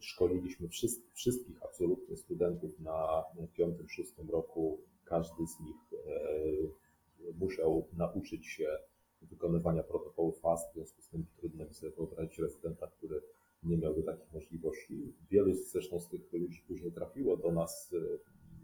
szkoliliśmy 0.00 0.68
wszystkich 1.14 1.62
absolutnie 1.62 2.16
studentów 2.16 2.80
na 2.80 3.24
piątym, 3.54 3.88
szóstym 3.88 4.30
roku 4.30 4.80
każdy 5.08 5.46
z 5.46 5.60
nich 5.60 5.92
e, 5.92 7.32
musiał 7.38 7.88
nauczyć 7.92 8.46
się 8.46 8.78
wykonywania 9.22 9.82
protokołu 9.82 10.32
FAST, 10.32 10.70
w 10.70 10.74
związku 10.74 11.02
z 11.02 11.08
tym 11.08 11.26
trudno 11.36 11.64
mi 11.64 11.74
sobie 11.74 11.92
wyobrazić 11.92 12.38
rezydenta, 12.38 12.86
który 12.86 13.22
nie 13.62 13.76
miałby 13.76 14.02
takich 14.02 14.32
możliwości. 14.32 15.14
Wielu 15.30 15.54
zresztą 15.54 16.00
z 16.00 16.08
tych 16.08 16.32
ludzi 16.32 16.62
później 16.68 16.92
trafiło 16.92 17.36
do 17.36 17.52
nas, 17.52 17.94
e, 17.94 18.18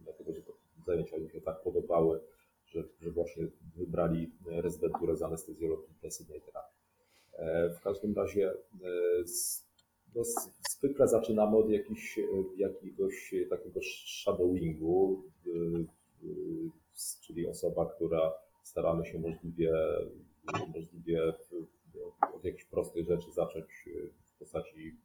dlatego 0.04 0.33
że 0.33 0.40
zajęcia 0.87 1.16
im 1.16 1.30
się 1.30 1.40
tak 1.40 1.62
podobały, 1.62 2.20
że, 2.66 2.85
że 3.00 3.11
właśnie 3.11 3.46
wybrali 3.76 4.30
rezydenturę 4.46 5.16
z 5.16 5.22
anestezjologii 5.22 5.88
intensywnej 5.88 6.40
terapii. 6.40 6.78
E, 7.33 7.70
w 7.70 7.80
każdym 7.80 8.14
razie 8.14 8.54
no, 10.14 10.22
zwykle 10.70 11.09
zaczynamy 11.09 11.57
od 11.57 11.70
jakiś, 11.70 12.18
jakiegoś 12.57 13.35
takiego 13.50 13.80
shadowingu, 13.83 15.22
czyli 17.20 17.46
osoba, 17.46 17.87
staramy 18.62 19.07
się 19.07 19.18
możliwie, 19.18 19.72
możliwie 20.74 21.33
od 22.35 22.44
jakichś 22.44 22.64
prostych 22.64 23.07
rzeczy 23.07 23.33
zacząć 23.33 23.88
w 24.24 24.38
postaci 24.38 24.96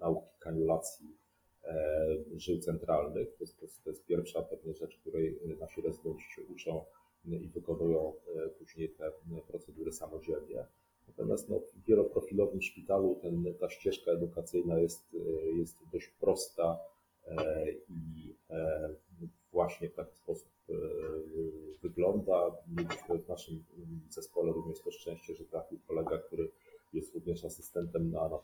nauki 0.00 0.38
kaniulacji 0.38 1.16
e, 1.64 2.06
żył 2.36 2.58
centralnych. 2.58 3.28
To 3.38 3.44
jest, 3.44 3.84
to 3.84 3.90
jest 3.90 4.06
pierwsza 4.06 4.42
pewnie 4.42 4.74
rzecz, 4.74 4.96
której 4.96 5.40
nasi 5.60 5.80
rezydenci 5.80 6.24
się 6.24 6.42
uczą 6.42 6.84
i 7.24 7.48
wykonują 7.48 8.12
e, 8.36 8.48
później 8.48 8.88
te 8.88 9.12
procedury 9.48 9.92
samodzielnie. 9.92 10.66
Natomiast 11.08 11.48
no, 11.48 11.60
w 11.60 11.84
wieloprofilowym 11.86 12.62
szpitalu 12.62 13.18
ten, 13.22 13.54
ta 13.60 13.70
ścieżka 13.70 14.10
edukacyjna 14.10 14.78
jest, 14.78 15.16
jest 15.56 15.76
dość 15.92 16.08
prosta 16.08 16.78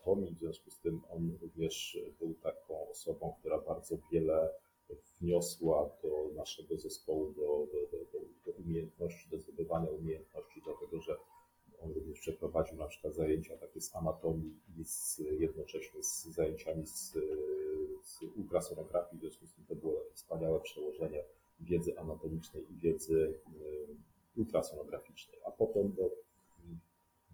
anatomii, 0.06 0.34
w 0.34 0.38
związku 0.38 0.70
z 0.70 0.80
tym 0.80 1.00
on 1.10 1.38
również 1.42 1.98
był 2.18 2.34
taką 2.34 2.88
osobą, 2.90 3.34
która 3.40 3.58
bardzo 3.58 3.98
wiele 4.12 4.50
wniosła 5.20 5.90
do 6.02 6.30
naszego 6.34 6.78
zespołu, 6.78 7.32
do, 7.32 7.66
do, 7.72 7.98
do, 8.12 8.18
do 8.46 8.52
umiejętności, 8.58 9.30
do 9.30 9.38
zdobywania 9.38 9.90
umiejętności, 9.90 10.62
dlatego 10.64 11.00
że 11.00 11.16
on 11.80 11.92
również 11.92 12.20
przeprowadził 12.20 12.76
na 12.76 12.86
przykład 12.86 13.14
zajęcia 13.14 13.56
takie 13.56 13.80
z 13.80 13.96
anatomii 13.96 14.54
i 14.78 14.84
z, 14.84 15.18
jednocześnie 15.38 16.02
z 16.02 16.24
zajęciami 16.24 16.86
z, 16.86 17.12
z 18.02 18.22
ultrasonografii, 18.36 19.18
w 19.18 19.20
związku 19.20 19.46
z 19.46 19.54
tym 19.54 19.64
to 19.66 19.74
było 19.74 20.02
wspaniałe 20.14 20.60
przełożenie 20.60 21.24
wiedzy 21.60 21.98
anatomicznej 21.98 22.72
i 22.72 22.76
wiedzy 22.76 23.40
ultrasonograficznej, 24.36 25.38
a 25.44 25.50
potem 25.50 25.92
no, 25.98 26.10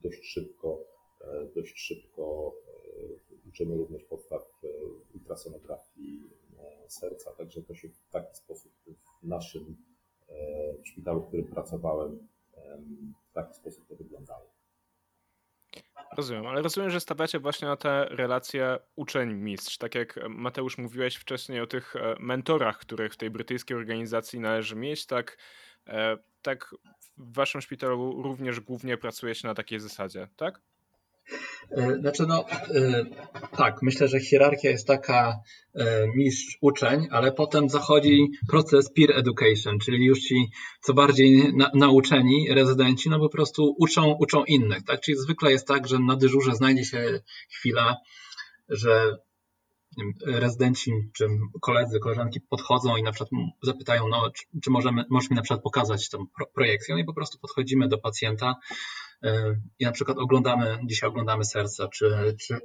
dość 0.03 0.25
szybko, 0.25 0.85
dość 1.55 1.79
szybko 1.79 2.55
uczymy 3.49 3.72
również 3.83 4.05
podstaw 4.05 4.43
ultrasonografii 5.15 6.31
serca, 6.89 7.33
także 7.33 7.63
to 7.63 7.75
się 7.75 7.89
w 7.89 8.11
taki 8.11 8.37
sposób 8.37 8.73
w 9.23 9.27
naszym 9.27 9.77
w 10.83 10.89
szpitalu, 10.89 11.21
w 11.21 11.27
którym 11.29 11.47
pracowałem, 11.47 12.29
w 13.31 13.33
taki 13.33 13.55
sposób 13.55 13.89
to 13.89 13.97
wyglądało. 13.97 14.53
Rozumiem, 16.17 16.47
ale 16.47 16.63
rozumiem, 16.63 16.91
że 16.91 17.01
stawiacie 17.01 17.39
właśnie 17.39 17.69
na 17.69 17.77
te 17.77 18.05
relacje 18.05 18.79
uczeń-mistrz. 18.97 19.79
Tak 19.79 19.95
jak 19.95 20.19
Mateusz 20.29 20.79
mówiłeś 20.79 21.17
wcześniej 21.17 21.61
o 21.61 21.67
tych 21.67 21.97
e, 21.97 22.17
mentorach, 22.21 22.79
których 22.79 23.13
w 23.13 23.17
tej 23.17 23.31
brytyjskiej 23.31 23.77
organizacji 23.77 24.41
należy 24.41 24.77
mieć, 24.77 25.07
tak, 25.07 25.39
e, 25.87 26.17
tak 26.43 26.75
w 27.17 27.35
waszym 27.35 27.61
szpitalu 27.61 28.23
również 28.23 28.61
głównie 28.61 28.97
pracuje 28.97 29.35
się 29.35 29.49
na 29.49 29.55
takiej 29.55 29.81
zasadzie, 29.81 30.29
tak? 30.37 30.61
E, 31.77 31.97
znaczy, 32.01 32.27
no 32.29 32.45
e, 32.49 33.05
tak, 33.57 33.83
myślę, 33.83 34.09
że 34.09 34.21
hierarchia 34.21 34.71
jest 34.71 34.87
taka 34.87 35.41
e, 35.75 36.07
mistrz-uczeń, 36.17 37.09
ale 37.11 37.33
potem 37.33 37.69
zachodzi 37.69 38.29
proces 38.49 38.93
peer 38.93 39.19
education, 39.19 39.79
czyli 39.79 40.05
już 40.05 40.21
ci 40.21 40.51
co 40.81 40.95
bardziej 40.95 41.55
na, 41.55 41.71
nauczeni 41.75 42.49
rezydenci, 42.51 43.11
no 43.11 43.19
po 43.19 43.29
prostu 43.29 43.75
uczą, 43.79 44.17
uczą 44.21 44.45
innych, 44.45 44.85
tak? 44.85 45.01
Czyli 45.01 45.19
zwykle 45.19 45.51
jest 45.51 45.67
tak, 45.67 45.89
że 45.89 45.99
na 45.99 46.17
dyżurze 46.17 46.55
znajdzie 46.55 46.85
się 46.85 47.21
chwila, 47.51 47.97
że 48.69 49.17
rezydenci 50.27 50.93
czy 51.13 51.29
koledzy, 51.61 52.01
koleżanki 52.01 52.41
podchodzą 52.41 52.97
i 52.97 53.03
na 53.03 53.13
przykład 53.13 53.31
zapytają, 53.63 54.09
no, 54.09 54.31
czy, 54.31 54.45
czy 54.63 54.71
możemy, 54.71 55.05
możesz 55.11 55.31
mi 55.31 55.37
na 55.37 55.43
przykład 55.43 55.63
pokazać 55.63 56.09
tą 56.09 56.27
projekcję, 56.55 56.95
no 56.95 57.01
i 57.01 57.05
po 57.05 57.15
prostu 57.15 57.39
podchodzimy 57.39 57.89
do 57.89 57.99
pacjenta, 57.99 58.55
i 59.79 59.85
na 59.85 59.93
przykład 59.93 60.19
oglądamy, 60.19 60.79
dzisiaj 60.85 61.09
oglądamy 61.11 61.45
serce, 61.45 61.89
czy, 61.95 62.37
czy 62.41 62.59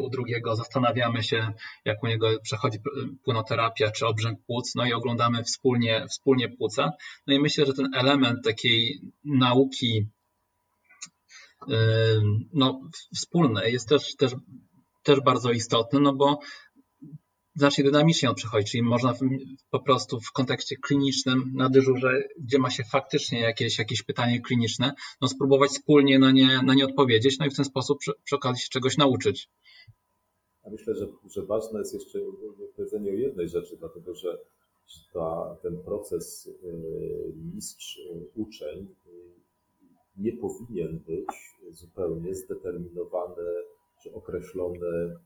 u 0.00 0.10
drugiego 0.10 0.56
zastanawiamy 0.56 1.22
się, 1.22 1.52
jak 1.84 2.02
u 2.02 2.06
niego 2.06 2.28
przechodzi 2.42 2.78
płynoterapia, 3.24 3.90
czy 3.90 4.06
obrzęk 4.06 4.38
płuc, 4.46 4.74
no 4.74 4.86
i 4.86 4.92
oglądamy 4.92 5.44
wspólnie, 5.44 6.06
wspólnie 6.10 6.48
płuca. 6.48 6.90
No 7.26 7.34
i 7.34 7.40
myślę, 7.40 7.66
że 7.66 7.72
ten 7.74 7.94
element 7.94 8.44
takiej 8.44 9.00
nauki 9.24 10.08
no, 12.52 12.80
wspólnej 13.14 13.72
jest 13.72 13.88
też, 13.88 14.16
też, 14.16 14.32
też 15.02 15.20
bardzo 15.20 15.50
istotny, 15.50 16.00
no 16.00 16.14
bo 16.14 16.38
znacznie 17.58 17.84
dynamicznie 17.84 18.28
on 18.28 18.34
przechodzi, 18.34 18.70
czyli 18.70 18.82
można 18.82 19.14
po 19.70 19.80
prostu 19.80 20.20
w 20.20 20.32
kontekście 20.32 20.76
klinicznym 20.76 21.52
na 21.54 21.68
dyżurze, 21.68 22.22
gdzie 22.40 22.58
ma 22.58 22.70
się 22.70 22.84
faktycznie 22.84 23.40
jakieś, 23.40 23.78
jakieś 23.78 24.02
pytanie 24.02 24.40
kliniczne, 24.40 24.92
no 25.20 25.28
spróbować 25.28 25.70
wspólnie 25.70 26.18
na 26.18 26.32
nie, 26.32 26.62
na 26.62 26.74
nie 26.74 26.84
odpowiedzieć, 26.84 27.38
no 27.38 27.46
i 27.46 27.50
w 27.50 27.56
ten 27.56 27.64
sposób 27.64 27.98
przy, 27.98 28.12
przy 28.24 28.36
okazji 28.36 28.62
się 28.62 28.68
czegoś 28.68 28.96
nauczyć. 28.96 29.50
Ja 30.64 30.70
myślę, 30.70 30.94
że, 30.94 31.06
że 31.34 31.42
ważne 31.46 31.78
jest 31.78 31.94
jeszcze 31.94 32.18
powiedzenie 32.76 33.10
o 33.10 33.14
jednej 33.14 33.48
rzeczy, 33.48 33.76
dlatego 33.76 34.14
że 34.14 34.38
ta, 35.12 35.56
ten 35.62 35.78
proces 35.78 36.46
y, 36.46 37.32
mistrz-uczeń 37.54 38.78
y, 38.78 39.10
nie 40.16 40.32
powinien 40.32 40.98
być 40.98 41.26
zupełnie 41.70 42.34
zdeterminowany 42.34 43.42
czy 44.02 44.12
określony 44.12 45.16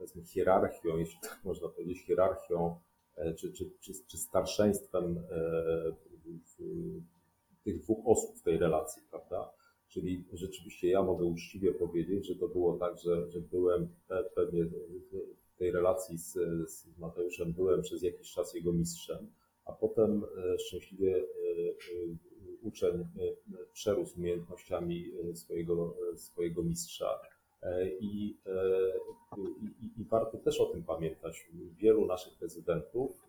powiedzmy 0.00 0.24
hierarchią, 0.24 0.96
jeśli 0.96 1.20
tak 1.22 1.40
można 1.44 1.68
powiedzieć, 1.68 2.06
hierarchią 2.06 2.76
e, 3.16 3.34
czy, 3.34 3.52
czy, 3.52 3.70
czy, 3.80 3.92
czy 4.06 4.18
starszeństwem 4.18 5.18
e, 5.18 5.92
tych 7.64 7.78
dwóch 7.78 8.06
osób 8.06 8.38
w 8.38 8.42
tej 8.42 8.58
relacji, 8.58 9.02
prawda? 9.10 9.52
Czyli 9.88 10.24
rzeczywiście 10.32 10.88
ja 10.88 11.02
mogę 11.02 11.24
uczciwie 11.24 11.74
powiedzieć, 11.74 12.26
że 12.26 12.36
to 12.36 12.48
było 12.48 12.78
tak, 12.78 12.98
że, 12.98 13.30
że 13.30 13.40
byłem 13.40 13.88
pewnie 14.34 14.64
w 15.54 15.58
tej 15.58 15.70
relacji 15.70 16.18
z, 16.18 16.32
z 16.70 16.98
Mateuszem, 16.98 17.52
byłem 17.52 17.82
przez 17.82 18.02
jakiś 18.02 18.32
czas 18.32 18.54
jego 18.54 18.72
mistrzem, 18.72 19.32
a 19.64 19.72
potem 19.72 20.24
e, 20.24 20.58
szczęśliwie 20.58 21.24
uczeń 22.62 23.06
przerósł 23.72 24.18
umiejętnościami 24.18 25.12
swojego, 25.34 25.96
swojego 26.16 26.62
mistrza 26.62 27.20
E, 27.20 27.29
I, 28.00 28.36
e, 28.46 29.38
i, 29.80 30.00
I, 30.00 30.04
warto 30.04 30.38
też 30.38 30.60
o 30.60 30.66
tym 30.66 30.82
pamiętać. 30.84 31.48
Wielu 31.76 32.06
naszych 32.06 32.40
rezydentów 32.40 33.26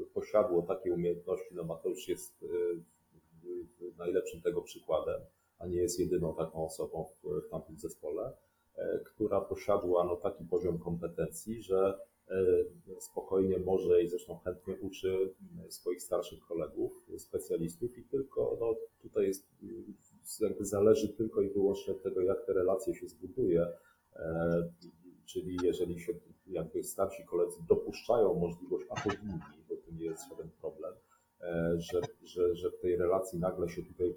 e, 0.00 0.04
posiadło 0.04 0.62
takie 0.62 0.92
umiejętności. 0.92 1.54
No 1.54 1.64
Mateusz 1.64 2.08
jest 2.08 2.44
najlepszym 3.98 4.42
tego 4.42 4.62
przykładem, 4.62 5.20
a 5.58 5.66
nie 5.66 5.76
jest 5.76 6.00
jedyną 6.00 6.34
taką 6.34 6.64
osobą 6.64 7.04
w 7.24 7.48
tamtym 7.50 7.78
zespole, 7.78 8.32
która 9.04 9.40
posiadła 9.40 10.04
no, 10.04 10.16
taki 10.16 10.44
poziom 10.44 10.78
kompetencji, 10.78 11.62
że 11.62 11.98
spokojnie 13.00 13.58
może 13.58 14.02
i 14.02 14.08
zresztą 14.08 14.38
chętnie 14.38 14.76
uczy 14.80 15.34
swoich 15.68 16.02
starszych 16.02 16.40
kolegów, 16.40 17.06
specjalistów 17.18 17.98
i 17.98 18.04
tylko 18.04 18.56
no, 18.60 18.74
tutaj 19.02 19.26
jest 19.26 19.48
jakby 20.40 20.64
zależy 20.64 21.08
tylko 21.08 21.42
i 21.42 21.50
wyłącznie 21.50 21.92
od 21.92 22.02
tego, 22.02 22.20
jak 22.20 22.46
te 22.46 22.52
relacje 22.52 22.94
się 22.94 23.08
zbuduje. 23.08 23.66
E, 24.16 24.62
czyli 25.26 25.56
jeżeli 25.62 26.00
się 26.00 26.12
jakby 26.46 26.82
starsi 26.84 27.24
koledzy 27.24 27.56
dopuszczają 27.68 28.34
możliwość, 28.34 28.86
a 28.90 29.00
powinni, 29.00 29.40
bo 29.68 29.74
nie 29.92 30.04
jest 30.04 30.28
żaden 30.28 30.50
problem, 30.60 30.94
e, 31.40 31.74
że, 31.78 32.00
że, 32.22 32.56
że 32.56 32.70
w 32.70 32.80
tej 32.80 32.96
relacji 32.96 33.38
nagle 33.38 33.68
się 33.68 33.82
tutaj 33.82 34.14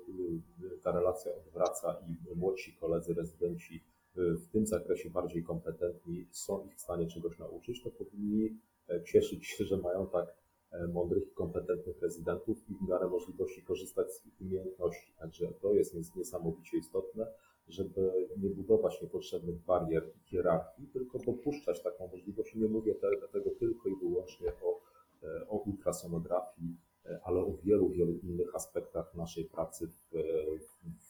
ta 0.84 0.92
relacja 0.92 1.32
odwraca 1.36 2.02
i 2.08 2.36
młodsi 2.36 2.76
koledzy, 2.80 3.14
rezydenci 3.14 3.84
w 4.16 4.52
tym 4.52 4.66
zakresie 4.66 5.10
bardziej 5.10 5.44
kompetentni 5.44 6.28
są 6.32 6.66
ich 6.66 6.76
w 6.76 6.82
stanie 6.82 7.08
czegoś 7.08 7.40
nauczyć, 7.40 7.84
to 7.84 7.90
powinni 7.90 8.60
e, 8.90 9.04
cieszyć 9.04 9.48
się, 9.48 9.66
że 9.66 9.78
mają 9.78 10.08
tak 10.08 10.26
E, 10.28 10.49
mądrych 10.88 11.28
i 11.28 11.32
kompetentnych 11.32 12.02
rezydentów 12.02 12.70
i 12.70 12.76
w 12.76 12.90
miarę 12.90 13.10
możliwości 13.10 13.64
korzystać 13.64 14.14
z 14.14 14.26
ich 14.26 14.42
umiejętności. 14.42 15.14
Także 15.20 15.54
to 15.62 15.74
jest 15.74 16.16
niesamowicie 16.16 16.78
istotne, 16.78 17.28
żeby 17.68 18.30
nie 18.38 18.50
budować 18.50 19.02
niepotrzebnych 19.02 19.60
barier 19.66 20.12
i 20.16 20.30
hierarchii, 20.30 20.88
tylko 20.88 21.20
dopuszczać 21.20 21.84
taką 21.84 22.08
możliwość. 22.08 22.56
Nie 22.56 22.68
mówię 22.68 22.96
tego 23.32 23.50
tylko 23.60 23.90
i 23.90 23.96
wyłącznie 23.96 24.48
o, 24.62 24.82
e, 25.24 25.48
o 25.48 25.58
ultrasonografii, 25.58 26.78
e, 27.06 27.20
ale 27.24 27.40
o 27.40 27.58
wielu, 27.64 27.90
wielu 27.90 28.14
innych 28.14 28.56
aspektach 28.56 29.16
naszej 29.16 29.46
pracy 29.46 29.88
w, 29.88 30.10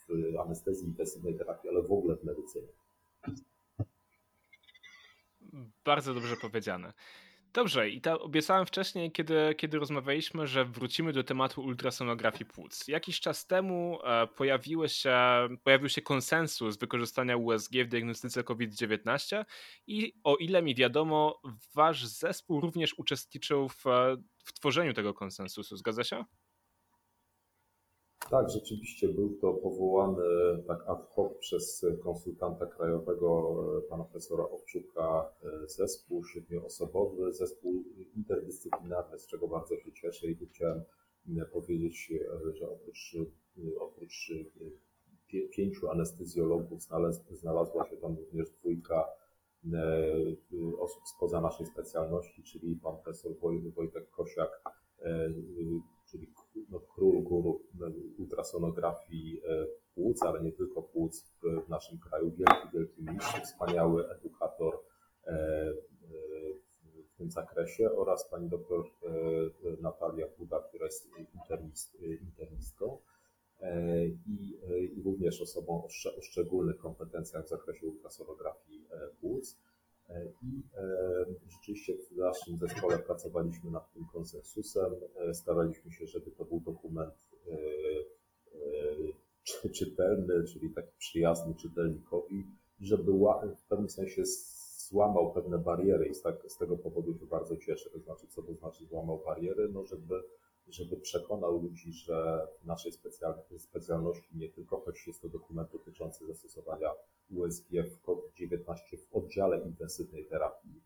w 0.08 0.38
anestezji 0.40 0.88
intensywnej 0.88 1.38
terapii, 1.38 1.70
ale 1.70 1.82
w 1.82 1.92
ogóle 1.92 2.16
w 2.16 2.24
medycynie. 2.24 2.68
Bardzo 5.86 6.14
dobrze 6.14 6.36
powiedziane. 6.42 6.94
Dobrze, 7.54 7.90
i 7.90 8.02
ta, 8.02 8.20
obiecałem 8.20 8.66
wcześniej, 8.66 9.12
kiedy, 9.12 9.56
kiedy 9.58 9.80
rozmawialiśmy, 9.80 10.48
że 10.48 10.66
wrócimy 10.66 11.14
do 11.14 11.24
tematu 11.24 11.62
ultrasonografii 11.62 12.46
płuc. 12.46 12.88
Jakiś 12.88 13.20
czas 13.20 13.48
temu 13.48 14.00
e, 14.04 14.28
pojawiły 14.28 14.90
się, 14.90 15.18
pojawił 15.64 15.90
się 15.90 16.02
konsensus 16.02 16.78
wykorzystania 16.78 17.38
USG 17.38 17.72
w 17.74 17.88
diagnostyce 17.88 18.44
COVID-19 18.44 19.46
i 19.88 20.14
o 20.24 20.36
ile 20.36 20.62
mi 20.62 20.76
wiadomo, 20.76 21.42
wasz 21.74 22.06
zespół 22.06 22.62
również 22.62 22.94
uczestniczył 22.98 23.70
w, 23.70 23.84
w 24.46 24.54
tworzeniu 24.54 24.94
tego 24.94 25.14
konsensusu. 25.14 25.78
Zgadza 25.78 26.04
się? 26.04 26.26
Tak, 28.30 28.50
rzeczywiście 28.50 29.08
był 29.08 29.38
to 29.42 29.54
powołany 29.54 30.24
tak 30.68 30.84
ad 30.88 31.06
hoc 31.10 31.38
przez 31.40 31.86
konsultanta 32.04 32.66
krajowego 32.66 33.56
pana 33.90 34.04
profesora 34.04 34.44
Owczuka 34.44 35.34
zespół 35.66 36.26
siedmioosobowy, 36.26 37.34
zespół 37.34 37.84
interdyscyplinarny, 38.16 39.20
z 39.20 39.28
czego 39.28 39.48
bardzo 39.48 39.78
się 39.78 39.92
cieszę 39.94 40.28
i 40.28 40.36
chciałem 40.36 40.82
powiedzieć, 41.54 42.14
że 42.54 42.70
oprócz, 42.70 43.18
oprócz 43.80 44.32
pięciu 45.52 45.90
anestezjologów 45.90 46.82
znalazła 47.32 47.90
się 47.90 47.98
tam 47.98 48.16
również 48.18 48.50
dwójka 48.50 49.06
osób 50.80 51.04
spoza 51.16 51.42
naszej 51.42 51.66
specjalności, 51.66 52.44
czyli 52.44 52.76
pan 52.76 52.98
profesor 53.04 53.32
Wojtek 53.76 54.10
Kosiak, 54.10 54.62
czyli 56.12 56.28
no, 56.70 56.80
król 56.80 57.24
gór 57.24 57.60
ultrasonografii 58.18 59.42
e, 59.46 59.68
płuc, 59.96 60.24
ale 60.24 60.42
nie 60.44 60.52
tylko 60.52 60.82
płuc 60.82 61.24
w 61.66 61.70
naszym 61.70 62.00
kraju. 62.00 62.32
Wielki, 62.32 62.68
wielki 62.74 63.02
mistrz, 63.02 63.42
wspaniały 63.44 64.10
edukator 64.10 64.80
e, 65.26 65.32
e, 65.32 65.74
w 67.14 67.18
tym 67.18 67.32
zakresie. 67.32 67.92
oraz 67.92 68.30
pani 68.30 68.50
doktor 68.50 68.84
Natalia 69.82 70.28
Puda, 70.28 70.60
która 70.60 70.86
jest 70.86 71.10
internist, 71.34 71.98
internistką 72.22 72.98
i, 74.28 74.60
i 74.98 75.04
również 75.04 75.42
osobą 75.42 75.84
o, 75.84 75.88
o 76.18 76.22
szczególnych 76.22 76.78
kompetencjach 76.78 77.46
w 77.46 77.50
zakresie 77.50 77.88
ultrasonografii 77.88 78.88
płuc. 79.22 79.58
I 80.42 80.64
rzeczywiście 81.48 81.94
w 81.94 82.18
naszym 82.18 82.58
zespole 82.58 83.00
pracowaliśmy 83.00 83.72
nad 83.72 83.94
tym 83.94 84.06
konsensusem. 84.14 84.96
Staraliśmy 85.34 85.92
się, 85.92 86.08
żeby 86.08 86.32
to 86.90 86.94
był 86.94 87.14
dokument 89.64 89.72
czytelny, 89.80 90.44
czyli 90.54 90.74
taki 90.74 90.98
przyjazny 90.98 91.56
czytelnikowi, 91.56 92.46
żeby 92.82 93.12
w 93.58 93.64
pewnym 93.70 93.90
sensie 93.90 94.24
złamał 94.90 95.34
pewne 95.34 95.58
bariery 95.58 96.08
i 96.08 96.16
z, 96.16 96.22
tak, 96.22 96.36
z 96.48 96.58
tego 96.58 96.78
powodu 96.78 97.14
się 97.14 97.26
bardzo 97.26 97.58
cieszę. 97.58 97.90
To 97.90 98.00
znaczy, 98.00 98.28
co 98.28 98.42
to 98.42 98.54
znaczy 98.54 98.86
złamał 98.86 99.22
bariery? 99.26 99.70
No, 99.74 99.86
żeby, 99.86 100.24
żeby 100.68 100.98
przekonał 100.98 101.62
ludzi, 101.62 101.92
że 101.92 102.48
w 102.62 102.66
naszej 102.66 102.92
specjalności 103.58 104.38
nie 104.38 104.50
tylko, 104.50 104.80
choć 104.80 105.08
jest 105.08 105.22
to 105.22 105.30
dokument 105.30 105.72
dotyczący 105.72 106.28
zastosowania 106.28 106.90
USG 107.32 107.70
w 107.70 108.02
COVID-19 108.02 108.98
w 108.98 109.16
oddziale 109.16 109.62
intensywnej 109.62 110.26
terapii, 110.26 110.72
e, 110.72 110.79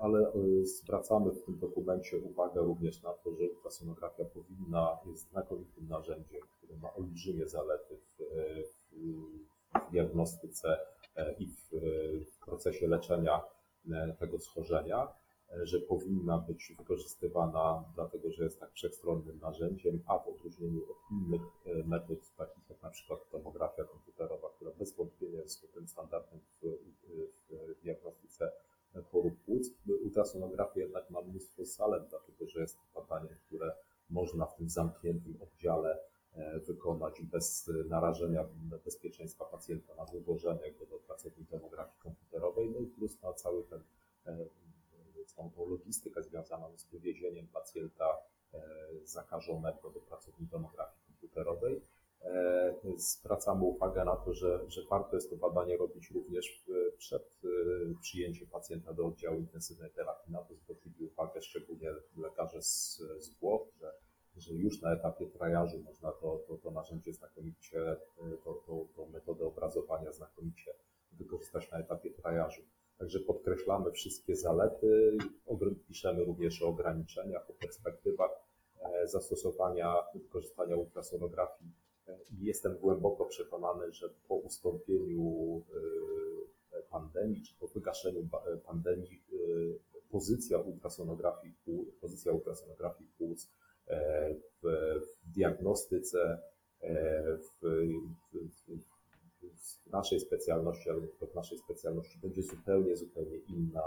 ale 0.00 0.18
e, 0.18 0.64
zwracamy 0.64 1.30
w 1.30 1.44
tym 1.44 1.58
dokumencie 1.58 2.18
uwagę 2.18 2.60
również 2.60 3.02
na 3.02 3.12
to, 3.12 3.34
że 3.34 3.44
ultrasonografia 3.50 4.24
powinna, 4.24 4.98
jest 5.06 5.30
znakomitym 5.30 5.88
narzędziem, 5.88 6.40
które 6.58 6.76
ma 6.76 6.94
olbrzymie 6.94 7.48
zalety 7.48 7.96
w, 7.96 8.22
w, 8.68 8.98
w 9.88 9.90
diagnostyce 9.90 10.78
e, 11.16 11.34
i 11.38 11.46
w, 11.46 11.70
w 12.32 12.44
procesie 12.44 12.86
leczenia 12.86 13.42
tego 14.18 14.38
schorzenia, 14.38 15.08
że 15.62 15.80
powinna 15.80 16.38
być 16.38 16.74
wykorzystywana 16.78 17.84
dlatego, 17.94 18.30
że 18.30 18.44
jest 18.44 18.60
tak 18.60 18.72
wszechstronnym 18.72 19.38
narzędziem, 19.38 20.02
a 20.06 20.18
w 20.18 20.28
odróżnieniu 20.28 20.82
od 20.82 20.96
innych 21.10 21.42
metod, 21.86 22.34
takich 22.36 22.70
jak 22.70 22.82
na 22.82 22.90
przykład 22.90 23.30
tomografia 23.30 23.84
komputerowa, 23.84 24.48
która 24.56 24.70
bez 24.70 24.96
wątpienia 24.96 25.40
jest 25.40 25.72
tym 25.74 25.88
standardem 25.88 26.40
w, 26.62 26.66
w 27.48 27.82
diagnostyce 27.82 28.52
chorób 29.02 29.34
płuc. 29.44 29.70
Ultrasonografia 30.24 30.80
jednak 30.80 31.10
ma 31.10 31.20
mnóstwo 31.20 31.64
zalet, 31.64 32.02
dlatego 32.10 32.46
że 32.46 32.60
jest 32.60 32.76
to 32.76 33.00
badanie, 33.00 33.36
które 33.46 33.72
można 34.10 34.46
w 34.46 34.56
tym 34.56 34.68
zamkniętym 34.68 35.38
oddziale 35.42 35.98
e, 36.34 36.60
wykonać 36.60 37.22
bez 37.22 37.70
narażenia 37.88 38.44
bezpieczeństwa 38.84 39.44
pacjenta 39.44 39.94
na 39.94 40.04
wywożenie 40.04 40.72
go 40.72 40.86
do 40.86 40.98
pracowni 40.98 41.46
tomografii 41.46 41.98
komputerowej, 41.98 42.70
no 42.70 42.80
i 42.80 42.86
plus 42.86 43.22
na 43.22 43.32
cały 43.32 43.64
ten, 43.64 43.82
e, 44.26 44.46
całą 45.26 45.50
tą 45.50 45.68
logistykę 45.68 46.22
związaną 46.22 46.76
z 46.76 46.84
wywiezieniem 46.84 47.46
pacjenta 47.46 48.18
e, 48.54 48.60
zakażonego 49.04 49.90
do 49.90 50.00
pracowni 50.00 50.48
tomografii 50.48 51.02
komputerowej. 51.06 51.80
E, 52.22 52.74
zwracamy 52.96 53.64
uwagę 53.64 54.04
na 54.04 54.16
to, 54.16 54.34
że, 54.34 54.60
że 54.68 54.82
warto 54.90 55.16
jest 55.16 55.30
to 55.30 55.36
badanie 55.36 55.76
robić 55.76 56.10
również 56.10 56.64
przed 56.98 57.42
e, 57.64 57.94
przyjęciem 58.00 58.48
pacjenta 58.48 58.92
do 58.92 59.06
oddziału 59.06 59.40
intensywnej 59.40 59.90
terapii. 59.90 60.32
Na 60.32 60.42
to 60.42 60.54
zwrócili 60.54 61.04
uwagę 61.04 61.42
szczególnie 61.42 61.88
lekarze 62.16 62.62
z, 62.62 63.02
z 63.18 63.34
Włoch, 63.40 63.68
że, 63.80 63.92
że 64.36 64.54
już 64.54 64.82
na 64.82 64.92
etapie 64.92 65.26
triażu 65.26 65.82
można 65.82 66.12
to, 66.12 66.44
to, 66.48 66.56
to 66.56 66.70
narzędzie 66.70 67.12
znakomicie, 67.12 67.80
e, 67.80 67.96
to, 68.44 68.54
to, 68.66 68.86
to 68.96 69.06
metodę 69.06 69.44
obrazowania 69.44 70.12
znakomicie 70.12 70.74
wykorzystać 71.12 71.70
na 71.70 71.78
etapie 71.78 72.10
triażu. 72.10 72.62
Także 72.98 73.20
podkreślamy 73.20 73.92
wszystkie 73.92 74.36
zalety, 74.36 75.16
piszemy 75.88 76.24
również 76.24 76.62
o 76.62 76.68
ograniczeniach, 76.68 77.50
o 77.50 77.52
perspektywach 77.52 78.30
zastosowania, 79.04 79.94
wykorzystania 80.14 80.76
ultrasonografii 80.76 81.72
Jestem 82.40 82.78
głęboko 82.78 83.24
przekonany, 83.24 83.92
że 83.92 84.08
po 84.28 84.34
ustąpieniu 84.34 85.62
e, 85.70 85.78
pandemii, 86.94 87.42
czy 87.42 87.54
po 87.60 87.68
wygaszeniu 87.68 88.28
e, 88.46 88.56
pandemii, 88.56 89.22
e, 89.32 89.36
pozycja 90.10 90.58
ultrasonografii, 90.58 91.54
pozycja 92.00 92.32
ultrasonografii 92.32 93.10
płuc 93.18 93.50
w, 94.62 94.66
w 95.00 95.34
diagnostyce, 95.34 96.38
w, 97.38 97.66
w, 98.32 98.80
w, 99.42 99.90
naszej 99.92 100.20
specjalności, 100.20 100.90
ale 100.90 101.00
w 101.00 101.34
naszej 101.34 101.58
specjalności 101.58 102.18
będzie 102.18 102.42
zupełnie, 102.42 102.96
zupełnie 102.96 103.36
inna. 103.36 103.82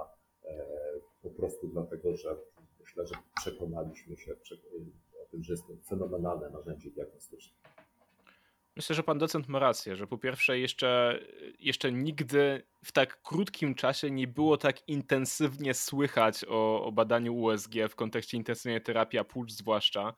Po 1.21 1.29
prostu 1.29 1.67
dlatego, 1.67 2.15
że 2.15 2.37
myślę, 2.79 3.07
że 3.07 3.15
przekonaliśmy 3.35 4.17
się 4.17 4.33
o 4.33 5.25
tym, 5.31 5.43
że 5.43 5.53
jest 5.53 5.67
to 5.67 5.73
fenomenalne 5.89 6.49
narzędzie 6.49 6.91
diagnostyczne. 6.91 7.57
Myślę, 8.77 8.95
że 8.95 9.03
pan 9.03 9.17
docent 9.17 9.47
ma 9.47 9.59
rację, 9.59 9.95
że 9.95 10.07
po 10.07 10.17
pierwsze 10.17 10.59
jeszcze, 10.59 11.19
jeszcze 11.59 11.91
nigdy 11.91 12.63
w 12.83 12.91
tak 12.91 13.21
krótkim 13.21 13.75
czasie 13.75 14.11
nie 14.11 14.27
było 14.27 14.57
tak 14.57 14.87
intensywnie 14.87 15.73
słychać 15.73 16.45
o, 16.47 16.83
o 16.83 16.91
badaniu 16.91 17.35
USG 17.35 17.71
w 17.89 17.95
kontekście 17.95 18.37
intensywnej 18.37 18.81
terapii, 18.81 19.19
a 19.19 19.23
płuc 19.23 19.51
zwłaszcza. 19.51 20.13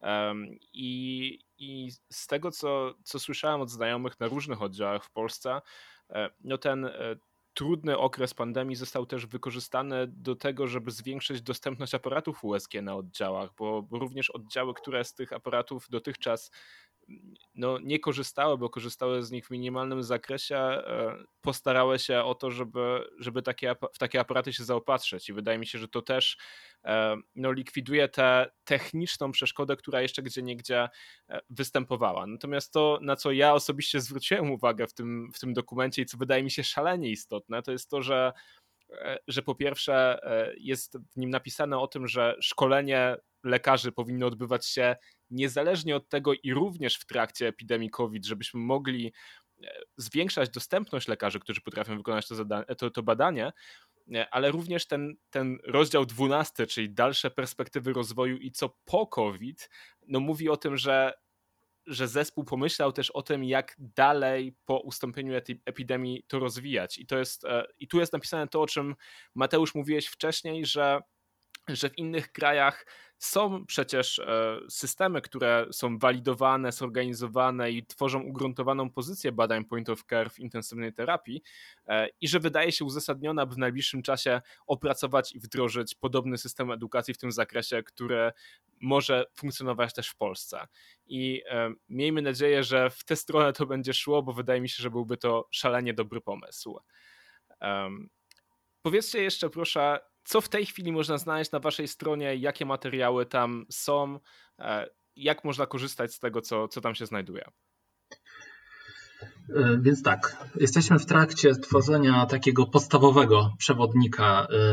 Um, 0.00 0.46
i, 0.72 1.38
I 1.58 1.90
z 2.12 2.26
tego, 2.26 2.50
co, 2.50 2.94
co 3.04 3.18
słyszałem 3.18 3.60
od 3.60 3.70
znajomych 3.70 4.20
na 4.20 4.26
różnych 4.26 4.62
oddziałach 4.62 5.04
w 5.04 5.10
Polsce, 5.10 5.60
e, 6.10 6.30
no 6.40 6.58
ten 6.58 6.84
e, 6.84 7.16
trudny 7.54 7.98
okres 7.98 8.34
pandemii 8.34 8.76
został 8.76 9.06
też 9.06 9.26
wykorzystany 9.26 10.06
do 10.06 10.36
tego, 10.36 10.66
żeby 10.66 10.90
zwiększyć 10.90 11.42
dostępność 11.42 11.94
aparatów 11.94 12.44
USG 12.44 12.74
na 12.82 12.94
oddziałach, 12.94 13.50
bo 13.58 13.88
również 13.90 14.30
oddziały, 14.30 14.74
które 14.74 15.04
z 15.04 15.14
tych 15.14 15.32
aparatów 15.32 15.86
dotychczas 15.90 16.50
no, 17.54 17.78
nie 17.78 17.98
korzystały, 17.98 18.58
bo 18.58 18.70
korzystały 18.70 19.22
z 19.22 19.30
nich 19.30 19.46
w 19.46 19.50
minimalnym 19.50 20.02
zakresie, 20.02 20.56
e, 20.56 21.16
postarały 21.40 21.98
się 21.98 22.22
o 22.22 22.34
to, 22.34 22.50
żeby, 22.50 23.08
żeby 23.18 23.42
takie, 23.42 23.74
w 23.94 23.98
takie 23.98 24.20
aparaty 24.20 24.52
się 24.52 24.64
zaopatrzyć. 24.64 25.28
I 25.28 25.32
wydaje 25.32 25.58
mi 25.58 25.66
się, 25.66 25.78
że 25.78 25.88
to 25.88 26.02
też 26.02 26.36
e, 26.84 27.16
no, 27.34 27.52
likwiduje 27.52 28.08
tę 28.08 28.46
techniczną 28.64 29.32
przeszkodę, 29.32 29.76
która 29.76 30.00
jeszcze 30.00 30.22
gdzie 30.22 30.42
niegdzie 30.42 30.88
e, 31.28 31.40
występowała. 31.50 32.26
Natomiast 32.26 32.72
to, 32.72 32.98
na 33.02 33.16
co 33.16 33.32
ja 33.32 33.54
osobiście 33.54 34.00
zwróciłem 34.00 34.50
uwagę 34.50 34.86
w 34.86 34.94
tym, 34.94 35.30
w 35.34 35.38
tym 35.38 35.54
dokumencie 35.54 36.02
i 36.02 36.06
co 36.06 36.18
wydaje 36.18 36.42
mi 36.42 36.50
się 36.50 36.64
szalenie 36.64 37.10
istotne, 37.10 37.62
to 37.62 37.72
jest 37.72 37.90
to, 37.90 38.02
że 38.02 38.32
że 39.28 39.42
po 39.42 39.54
pierwsze 39.54 40.18
jest 40.58 40.98
w 41.12 41.16
nim 41.16 41.30
napisane 41.30 41.78
o 41.78 41.86
tym, 41.86 42.08
że 42.08 42.36
szkolenie 42.40 43.16
lekarzy 43.44 43.92
powinno 43.92 44.26
odbywać 44.26 44.66
się 44.66 44.96
niezależnie 45.30 45.96
od 45.96 46.08
tego 46.08 46.32
i 46.42 46.52
również 46.52 46.96
w 46.96 47.06
trakcie 47.06 47.48
epidemii 47.48 47.90
COVID, 47.90 48.26
żebyśmy 48.26 48.60
mogli 48.60 49.12
e, 49.64 49.68
zwiększać 49.96 50.50
dostępność 50.50 51.08
lekarzy, 51.08 51.40
którzy 51.40 51.60
potrafią 51.60 51.96
wykonać 51.96 52.28
to, 52.28 52.36
to, 52.78 52.90
to 52.90 53.02
badanie, 53.02 53.52
e, 54.14 54.28
ale 54.30 54.50
również 54.50 54.86
ten, 54.86 55.16
ten 55.30 55.58
rozdział 55.64 56.06
12, 56.06 56.66
czyli 56.66 56.90
dalsze 56.90 57.30
perspektywy 57.30 57.92
rozwoju 57.92 58.36
i 58.36 58.50
co 58.50 58.76
po 58.84 59.06
COVID, 59.06 59.70
no 60.06 60.20
mówi 60.20 60.48
o 60.48 60.56
tym, 60.56 60.76
że, 60.76 61.12
że 61.86 62.08
zespół 62.08 62.44
pomyślał 62.44 62.92
też 62.92 63.10
o 63.10 63.22
tym, 63.22 63.44
jak 63.44 63.76
dalej 63.78 64.56
po 64.64 64.80
ustąpieniu 64.80 65.34
epidemii 65.64 66.24
to 66.28 66.38
rozwijać. 66.38 66.98
I, 66.98 67.06
to 67.06 67.18
jest, 67.18 67.44
e, 67.44 67.66
I 67.78 67.88
tu 67.88 68.00
jest 68.00 68.12
napisane 68.12 68.48
to, 68.48 68.62
o 68.62 68.66
czym 68.66 68.94
Mateusz 69.34 69.74
mówiłeś 69.74 70.06
wcześniej, 70.06 70.66
że 70.66 71.00
że 71.68 71.90
w 71.90 71.98
innych 71.98 72.32
krajach 72.32 72.86
są 73.18 73.66
przecież 73.66 74.18
e, 74.18 74.58
systemy, 74.68 75.20
które 75.20 75.66
są 75.72 75.98
walidowane, 75.98 76.72
zorganizowane 76.72 77.70
i 77.70 77.86
tworzą 77.86 78.22
ugruntowaną 78.22 78.90
pozycję 78.90 79.32
badań 79.32 79.64
point 79.64 79.88
of 79.88 80.04
care 80.04 80.30
w 80.30 80.38
intensywnej 80.38 80.92
terapii 80.92 81.42
e, 81.86 82.08
i 82.20 82.28
że 82.28 82.40
wydaje 82.40 82.72
się 82.72 82.84
uzasadnione, 82.84 83.42
aby 83.42 83.54
w 83.54 83.58
najbliższym 83.58 84.02
czasie 84.02 84.40
opracować 84.66 85.32
i 85.32 85.40
wdrożyć 85.40 85.94
podobny 85.94 86.38
system 86.38 86.70
edukacji 86.70 87.14
w 87.14 87.18
tym 87.18 87.32
zakresie, 87.32 87.82
który 87.82 88.32
może 88.80 89.24
funkcjonować 89.34 89.94
też 89.94 90.08
w 90.08 90.16
Polsce. 90.16 90.66
I 91.06 91.42
e, 91.50 91.72
miejmy 91.88 92.22
nadzieję, 92.22 92.64
że 92.64 92.90
w 92.90 93.04
tę 93.04 93.16
stronę 93.16 93.52
to 93.52 93.66
będzie 93.66 93.94
szło, 93.94 94.22
bo 94.22 94.32
wydaje 94.32 94.60
mi 94.60 94.68
się, 94.68 94.82
że 94.82 94.90
byłby 94.90 95.16
to 95.16 95.48
szalenie 95.50 95.94
dobry 95.94 96.20
pomysł. 96.20 96.78
Powiedzcie 98.82 99.22
jeszcze 99.22 99.50
proszę, 99.50 99.98
co 100.24 100.40
w 100.40 100.48
tej 100.48 100.66
chwili 100.66 100.92
można 100.92 101.18
znaleźć 101.18 101.52
na 101.52 101.58
waszej 101.58 101.88
stronie, 101.88 102.36
jakie 102.36 102.66
materiały 102.66 103.26
tam 103.26 103.66
są, 103.70 104.18
e, 104.58 104.90
jak 105.16 105.44
można 105.44 105.66
korzystać 105.66 106.14
z 106.14 106.18
tego, 106.18 106.40
co, 106.40 106.68
co 106.68 106.80
tam 106.80 106.94
się 106.94 107.06
znajduje. 107.06 107.44
E, 109.56 109.78
więc 109.80 110.02
tak, 110.02 110.36
jesteśmy 110.60 110.98
w 110.98 111.06
trakcie 111.06 111.54
tworzenia 111.54 112.26
takiego 112.26 112.66
podstawowego 112.66 113.54
przewodnika 113.58 114.46
e, 114.50 114.66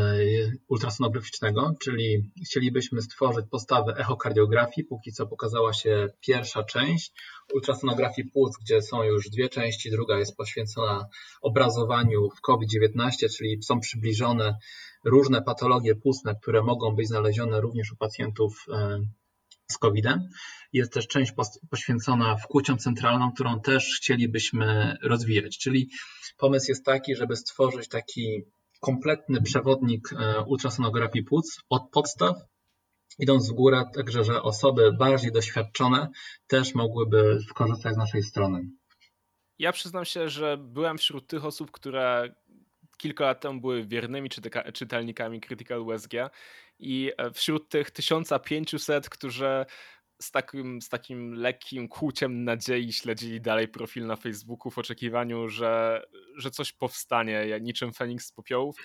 ultrasonograficznego, 0.68 1.74
czyli 1.80 2.32
chcielibyśmy 2.46 3.02
stworzyć 3.02 3.46
postawę 3.50 3.94
echokardiografii. 3.96 4.86
Póki 4.86 5.12
co 5.12 5.26
pokazała 5.26 5.72
się 5.72 6.08
pierwsza 6.20 6.64
część 6.64 7.12
ultrasonografii 7.54 8.30
płuc, 8.30 8.56
gdzie 8.64 8.82
są 8.82 9.02
już 9.02 9.30
dwie 9.30 9.48
części. 9.48 9.90
Druga 9.90 10.18
jest 10.18 10.36
poświęcona 10.36 11.06
obrazowaniu 11.42 12.28
w 12.36 12.40
COVID-19, 12.40 13.10
czyli 13.36 13.62
są 13.62 13.80
przybliżone 13.80 14.58
różne 15.04 15.42
patologie 15.42 15.94
płucne, 15.94 16.34
które 16.42 16.62
mogą 16.62 16.94
być 16.94 17.08
znalezione 17.08 17.60
również 17.60 17.92
u 17.92 17.96
pacjentów 17.96 18.66
z 19.70 19.78
COVID-em. 19.78 20.28
Jest 20.72 20.92
też 20.92 21.08
część 21.08 21.32
poświęcona 21.70 22.36
wkłuciom 22.36 22.78
centralną, 22.78 23.32
którą 23.32 23.60
też 23.60 23.96
chcielibyśmy 23.96 24.96
rozwijać. 25.02 25.58
Czyli 25.58 25.90
pomysł 26.36 26.66
jest 26.68 26.84
taki, 26.84 27.16
żeby 27.16 27.36
stworzyć 27.36 27.88
taki 27.88 28.42
kompletny 28.80 29.42
przewodnik 29.42 30.08
ultrasonografii 30.46 31.24
płuc 31.24 31.60
od 31.68 31.90
podstaw 31.90 32.36
idąc 33.18 33.50
w 33.50 33.54
górę, 33.54 33.84
także 33.94 34.24
że 34.24 34.42
osoby 34.42 34.92
bardziej 34.98 35.32
doświadczone 35.32 36.08
też 36.46 36.74
mogłyby 36.74 37.38
skorzystać 37.48 37.94
z 37.94 37.96
naszej 37.96 38.22
strony. 38.22 38.68
Ja 39.58 39.72
przyznam 39.72 40.04
się, 40.04 40.28
że 40.28 40.56
byłem 40.56 40.98
wśród 40.98 41.26
tych 41.26 41.44
osób, 41.44 41.70
które 41.70 42.34
kilka 43.02 43.24
lat 43.24 43.40
temu 43.40 43.60
były 43.60 43.86
wiernymi 43.86 44.28
czytelnikami 44.74 45.40
Critical 45.40 45.80
USG 45.80 46.12
i 46.78 47.12
e, 47.16 47.30
wśród 47.30 47.68
tych 47.68 47.90
1500, 47.90 49.08
którzy 49.08 49.66
z 50.22 50.30
takim, 50.30 50.82
z 50.82 50.88
takim 50.88 51.34
lekkim 51.34 51.88
kłuciem 51.88 52.44
nadziei 52.44 52.92
śledzili 52.92 53.40
dalej 53.40 53.68
profil 53.68 54.06
na 54.06 54.16
Facebooku 54.16 54.70
w 54.70 54.78
oczekiwaniu, 54.78 55.48
że, 55.48 56.02
że 56.36 56.50
coś 56.50 56.72
powstanie, 56.72 57.60
niczym 57.60 57.92
Feniks 57.92 58.26
z 58.26 58.32
popiołów 58.32 58.76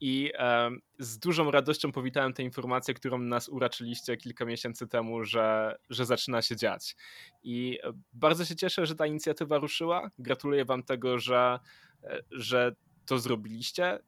i 0.00 0.32
e, 0.34 0.70
z 0.98 1.18
dużą 1.18 1.50
radością 1.50 1.92
powitałem 1.92 2.32
tę 2.32 2.42
informację, 2.42 2.94
którą 2.94 3.18
nas 3.18 3.48
uraczyliście 3.48 4.16
kilka 4.16 4.44
miesięcy 4.44 4.86
temu, 4.88 5.24
że, 5.24 5.76
że 5.90 6.06
zaczyna 6.06 6.42
się 6.42 6.56
dziać. 6.56 6.96
I 7.42 7.78
e, 7.82 7.92
bardzo 8.12 8.44
się 8.44 8.56
cieszę, 8.56 8.86
że 8.86 8.94
ta 8.94 9.06
inicjatywa 9.06 9.58
ruszyła. 9.58 10.10
Gratuluję 10.18 10.64
Wam 10.64 10.82
tego, 10.82 11.18
że, 11.18 11.58
e, 12.04 12.20
że 12.30 12.74
to 13.10 13.18
zrobiliście. 13.18 13.98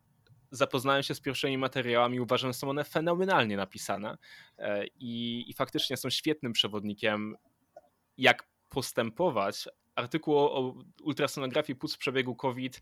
Zapoznałem 0.50 1.03
się 1.03 1.14
z 1.14 1.20
pierwszymi 1.20 1.59
materiałami, 1.59 2.20
uważam, 2.20 2.50
że 2.50 2.59
są 2.59 2.70
one 2.70 2.84
fenomenalnie 2.84 3.57
napisane 3.57 4.18
e, 4.59 4.86
i, 4.86 5.44
i 5.48 5.55
faktycznie 5.55 5.96
są 5.96 6.11
świetnym 6.11 6.53
przewodnikiem, 6.53 7.36
jak 8.18 8.48
postępować. 8.68 9.68
Artykuł 9.94 10.38
o 10.38 10.74
ultrasonografii 11.03 11.76
płuc 11.76 11.94
w 11.94 11.98
przebiegu 11.98 12.36
COVID 12.36 12.80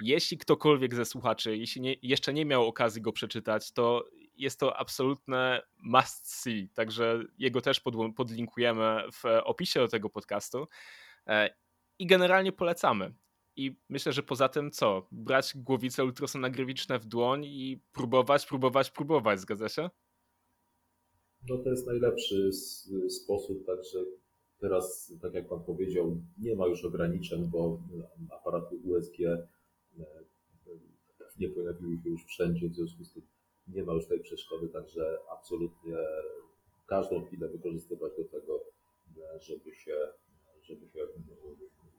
jeśli 0.00 0.38
ktokolwiek 0.38 0.94
ze 0.94 1.04
słuchaczy, 1.04 1.56
jeśli 1.56 1.80
nie, 1.80 1.94
jeszcze 2.02 2.32
nie 2.32 2.44
miał 2.44 2.66
okazji 2.66 3.02
go 3.02 3.12
przeczytać, 3.12 3.72
to 3.72 4.04
jest 4.36 4.60
to 4.60 4.76
absolutne 4.76 5.62
must 5.78 6.42
see, 6.42 6.68
także 6.74 7.22
jego 7.38 7.60
też 7.60 7.80
pod, 7.80 7.94
podlinkujemy 8.16 9.02
w 9.12 9.24
opisie 9.44 9.80
do 9.80 9.88
tego 9.88 10.10
podcastu 10.10 10.68
e, 11.26 11.54
i 11.98 12.06
generalnie 12.06 12.52
polecamy. 12.52 13.14
I 13.56 13.76
myślę, 13.88 14.12
że 14.12 14.22
poza 14.22 14.48
tym 14.48 14.70
co? 14.70 15.06
Brać 15.12 15.52
głowice 15.56 16.04
ultrasonograficzne 16.04 16.98
w 16.98 17.04
dłoń 17.04 17.44
i 17.44 17.80
próbować, 17.92 18.46
próbować, 18.46 18.90
próbować, 18.90 19.40
zgadza 19.40 19.68
się? 19.68 19.90
No 21.48 21.58
to 21.58 21.70
jest 21.70 21.86
najlepszy 21.86 22.50
sposób, 23.08 23.66
także 23.66 23.98
teraz, 24.58 25.12
tak 25.22 25.34
jak 25.34 25.48
Pan 25.48 25.64
powiedział, 25.64 26.22
nie 26.38 26.56
ma 26.56 26.66
już 26.66 26.84
ograniczeń, 26.84 27.46
bo 27.52 27.80
aparaty 28.30 28.76
USG 28.76 29.16
nie 31.38 31.48
pojawiły 31.48 31.98
się 32.02 32.10
już 32.10 32.24
wszędzie, 32.24 32.68
w 32.68 32.74
związku 32.74 33.04
z 33.04 33.12
tym 33.12 33.22
nie 33.68 33.84
ma 33.84 33.92
już 33.92 34.06
tej 34.06 34.20
przeszkody, 34.20 34.68
także 34.68 35.18
absolutnie 35.32 35.96
każdą 36.86 37.24
chwilę 37.24 37.48
wykorzystywać 37.48 38.12
do 38.16 38.24
tego, 38.24 38.64
żeby 39.40 39.74
się, 39.74 39.96
żeby 40.62 40.88
się 40.88 41.00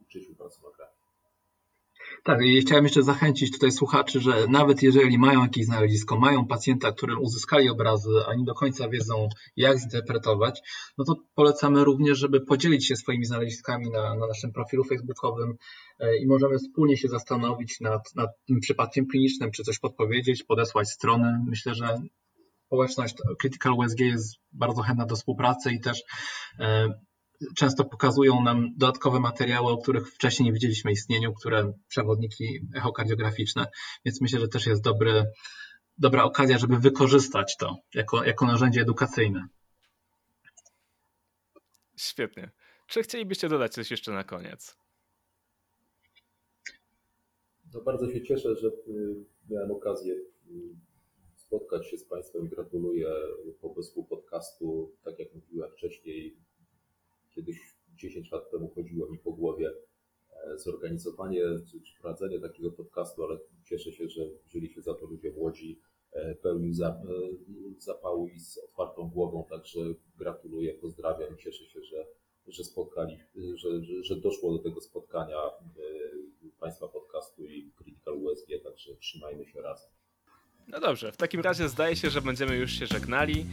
uczyć 0.01 0.29
ultrasonografii. 0.29 1.00
Tak, 2.23 2.45
i 2.45 2.61
chciałem 2.61 2.83
jeszcze 2.83 3.03
zachęcić 3.03 3.51
tutaj 3.51 3.71
słuchaczy, 3.71 4.19
że 4.19 4.47
nawet 4.47 4.83
jeżeli 4.83 5.17
mają 5.17 5.41
jakieś 5.41 5.65
znalezisko, 5.65 6.19
mają 6.19 6.47
pacjenta, 6.47 6.91
którym 6.91 7.19
uzyskali 7.19 7.69
obrazy, 7.69 8.09
a 8.27 8.35
nie 8.35 8.45
do 8.45 8.53
końca 8.53 8.89
wiedzą, 8.89 9.29
jak 9.55 9.79
zinterpretować, 9.79 10.61
no 10.97 11.05
to 11.05 11.15
polecamy 11.35 11.83
również, 11.83 12.17
żeby 12.17 12.41
podzielić 12.41 12.87
się 12.87 12.95
swoimi 12.95 13.25
znaleziskami 13.25 13.89
na, 13.89 14.15
na 14.15 14.27
naszym 14.27 14.51
profilu 14.51 14.83
facebookowym 14.83 15.55
e, 15.99 16.17
i 16.17 16.27
możemy 16.27 16.57
wspólnie 16.57 16.97
się 16.97 17.07
zastanowić 17.07 17.79
nad, 17.79 18.15
nad 18.15 18.29
tym 18.47 18.59
przypadkiem 18.59 19.07
klinicznym, 19.07 19.51
czy 19.51 19.63
coś 19.63 19.79
podpowiedzieć, 19.79 20.43
podesłać 20.43 20.89
strony. 20.89 21.39
Myślę, 21.47 21.75
że 21.75 22.01
społeczność 22.65 23.15
Critical 23.39 23.73
USG 23.73 23.99
jest 23.99 24.35
bardzo 24.51 24.81
chętna 24.81 25.05
do 25.05 25.15
współpracy 25.15 25.71
i 25.71 25.79
też 25.79 26.03
e, 26.59 26.89
często 27.55 27.85
pokazują 27.85 28.43
nam 28.43 28.73
dodatkowe 28.77 29.19
materiały, 29.19 29.71
o 29.71 29.77
których 29.77 30.13
wcześniej 30.13 30.45
nie 30.45 30.53
widzieliśmy 30.53 30.91
istnieniu, 30.91 31.33
które 31.33 31.73
przewodniki 31.87 32.59
echokardiograficzne, 32.75 33.67
więc 34.05 34.21
myślę, 34.21 34.39
że 34.39 34.47
też 34.47 34.65
jest 34.65 34.81
dobry, 34.81 35.25
dobra 35.97 36.23
okazja, 36.23 36.57
żeby 36.57 36.79
wykorzystać 36.79 37.57
to 37.57 37.77
jako, 37.93 38.23
jako 38.23 38.45
narzędzie 38.45 38.81
edukacyjne. 38.81 39.47
Świetnie. 41.97 42.51
Czy 42.87 43.03
chcielibyście 43.03 43.49
dodać 43.49 43.73
coś 43.73 43.91
jeszcze 43.91 44.11
na 44.11 44.23
koniec? 44.23 44.77
No 47.73 47.81
bardzo 47.81 48.11
się 48.11 48.21
cieszę, 48.21 48.55
że 48.55 48.67
y, 48.67 48.71
miałem 49.49 49.71
okazję 49.71 50.13
y, 50.13 50.21
spotkać 51.35 51.87
się 51.87 51.97
z 51.97 52.05
Państwem. 52.05 52.47
Gratuluję 52.47 53.07
pomysłu 53.61 54.03
podcastu. 54.03 54.91
Tak 55.03 55.19
jak 55.19 55.33
mówiłem 55.33 55.71
wcześniej, 55.71 56.37
Kiedyś 57.35 57.57
10 57.95 58.31
lat 58.31 58.51
temu 58.51 58.69
chodziło 58.69 59.09
mi 59.09 59.17
po 59.17 59.31
głowie 59.31 59.73
e, 60.31 60.57
zorganizowanie 60.57 61.41
czy, 61.71 62.01
prowadzenie 62.01 62.39
takiego 62.39 62.71
podcastu, 62.71 63.23
ale 63.23 63.39
cieszę 63.65 63.91
się, 63.91 64.09
że 64.09 64.21
wzięli 64.45 64.69
się 64.69 64.81
za 64.81 64.93
to 64.93 65.05
ludzie 65.05 65.31
młodzi, 65.31 65.79
e, 66.11 66.35
pełni 66.35 66.73
za, 66.73 66.89
e, 66.89 67.01
zapału 67.77 68.27
i 68.27 68.39
z 68.39 68.57
otwartą 68.57 69.09
głową, 69.09 69.45
także 69.49 69.79
gratuluję, 70.17 70.73
pozdrawiam 70.73 71.37
cieszę 71.37 71.65
się, 71.65 71.83
że, 71.83 72.07
że 72.47 72.63
spotkali, 72.63 73.17
że, 73.55 73.69
że 74.01 74.15
doszło 74.15 74.57
do 74.57 74.59
tego 74.59 74.81
spotkania 74.81 75.37
Państwa 76.59 76.87
podcastu 76.87 77.45
i 77.45 77.71
Critical 77.75 78.13
USG, 78.13 78.47
także 78.63 78.95
trzymajmy 78.95 79.45
się 79.45 79.61
razem. 79.61 79.91
No 80.71 80.79
dobrze, 80.79 81.11
w 81.11 81.17
takim 81.17 81.41
razie 81.41 81.69
zdaje 81.69 81.95
się, 81.95 82.09
że 82.09 82.21
będziemy 82.21 82.55
już 82.55 82.71
się 82.71 82.87
żegnali. 82.87 83.45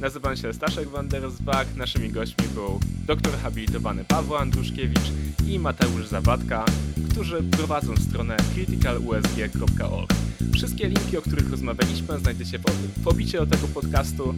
Nazywam 0.00 0.36
się 0.36 0.52
Staszek 0.52 0.88
Wandersbach, 0.88 1.76
naszymi 1.76 2.10
gośćmi 2.10 2.48
był 2.54 2.80
doktor 3.06 3.32
habilitowany 3.38 4.04
Paweł 4.04 4.36
Andruszkiewicz 4.36 5.12
i 5.48 5.58
Mateusz 5.58 6.06
Zawadka, 6.06 6.64
którzy 7.10 7.42
prowadzą 7.42 7.96
stronę 7.96 8.36
criticalusg.org. 8.54 10.14
Wszystkie 10.54 10.88
linki, 10.88 11.16
o 11.16 11.22
których 11.22 11.50
rozmawialiśmy, 11.50 12.18
znajdziecie 12.18 12.58
w 12.96 13.08
opisie 13.08 13.38
do 13.38 13.46
tego 13.46 13.68
podcastu 13.68 14.34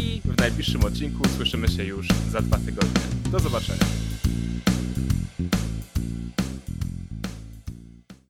i 0.00 0.20
w 0.24 0.38
najbliższym 0.38 0.84
odcinku 0.84 1.28
słyszymy 1.36 1.68
się 1.68 1.84
już 1.84 2.08
za 2.30 2.40
dwa 2.40 2.58
tygodnie. 2.58 3.00
Do 3.30 3.38
zobaczenia. 3.38 3.84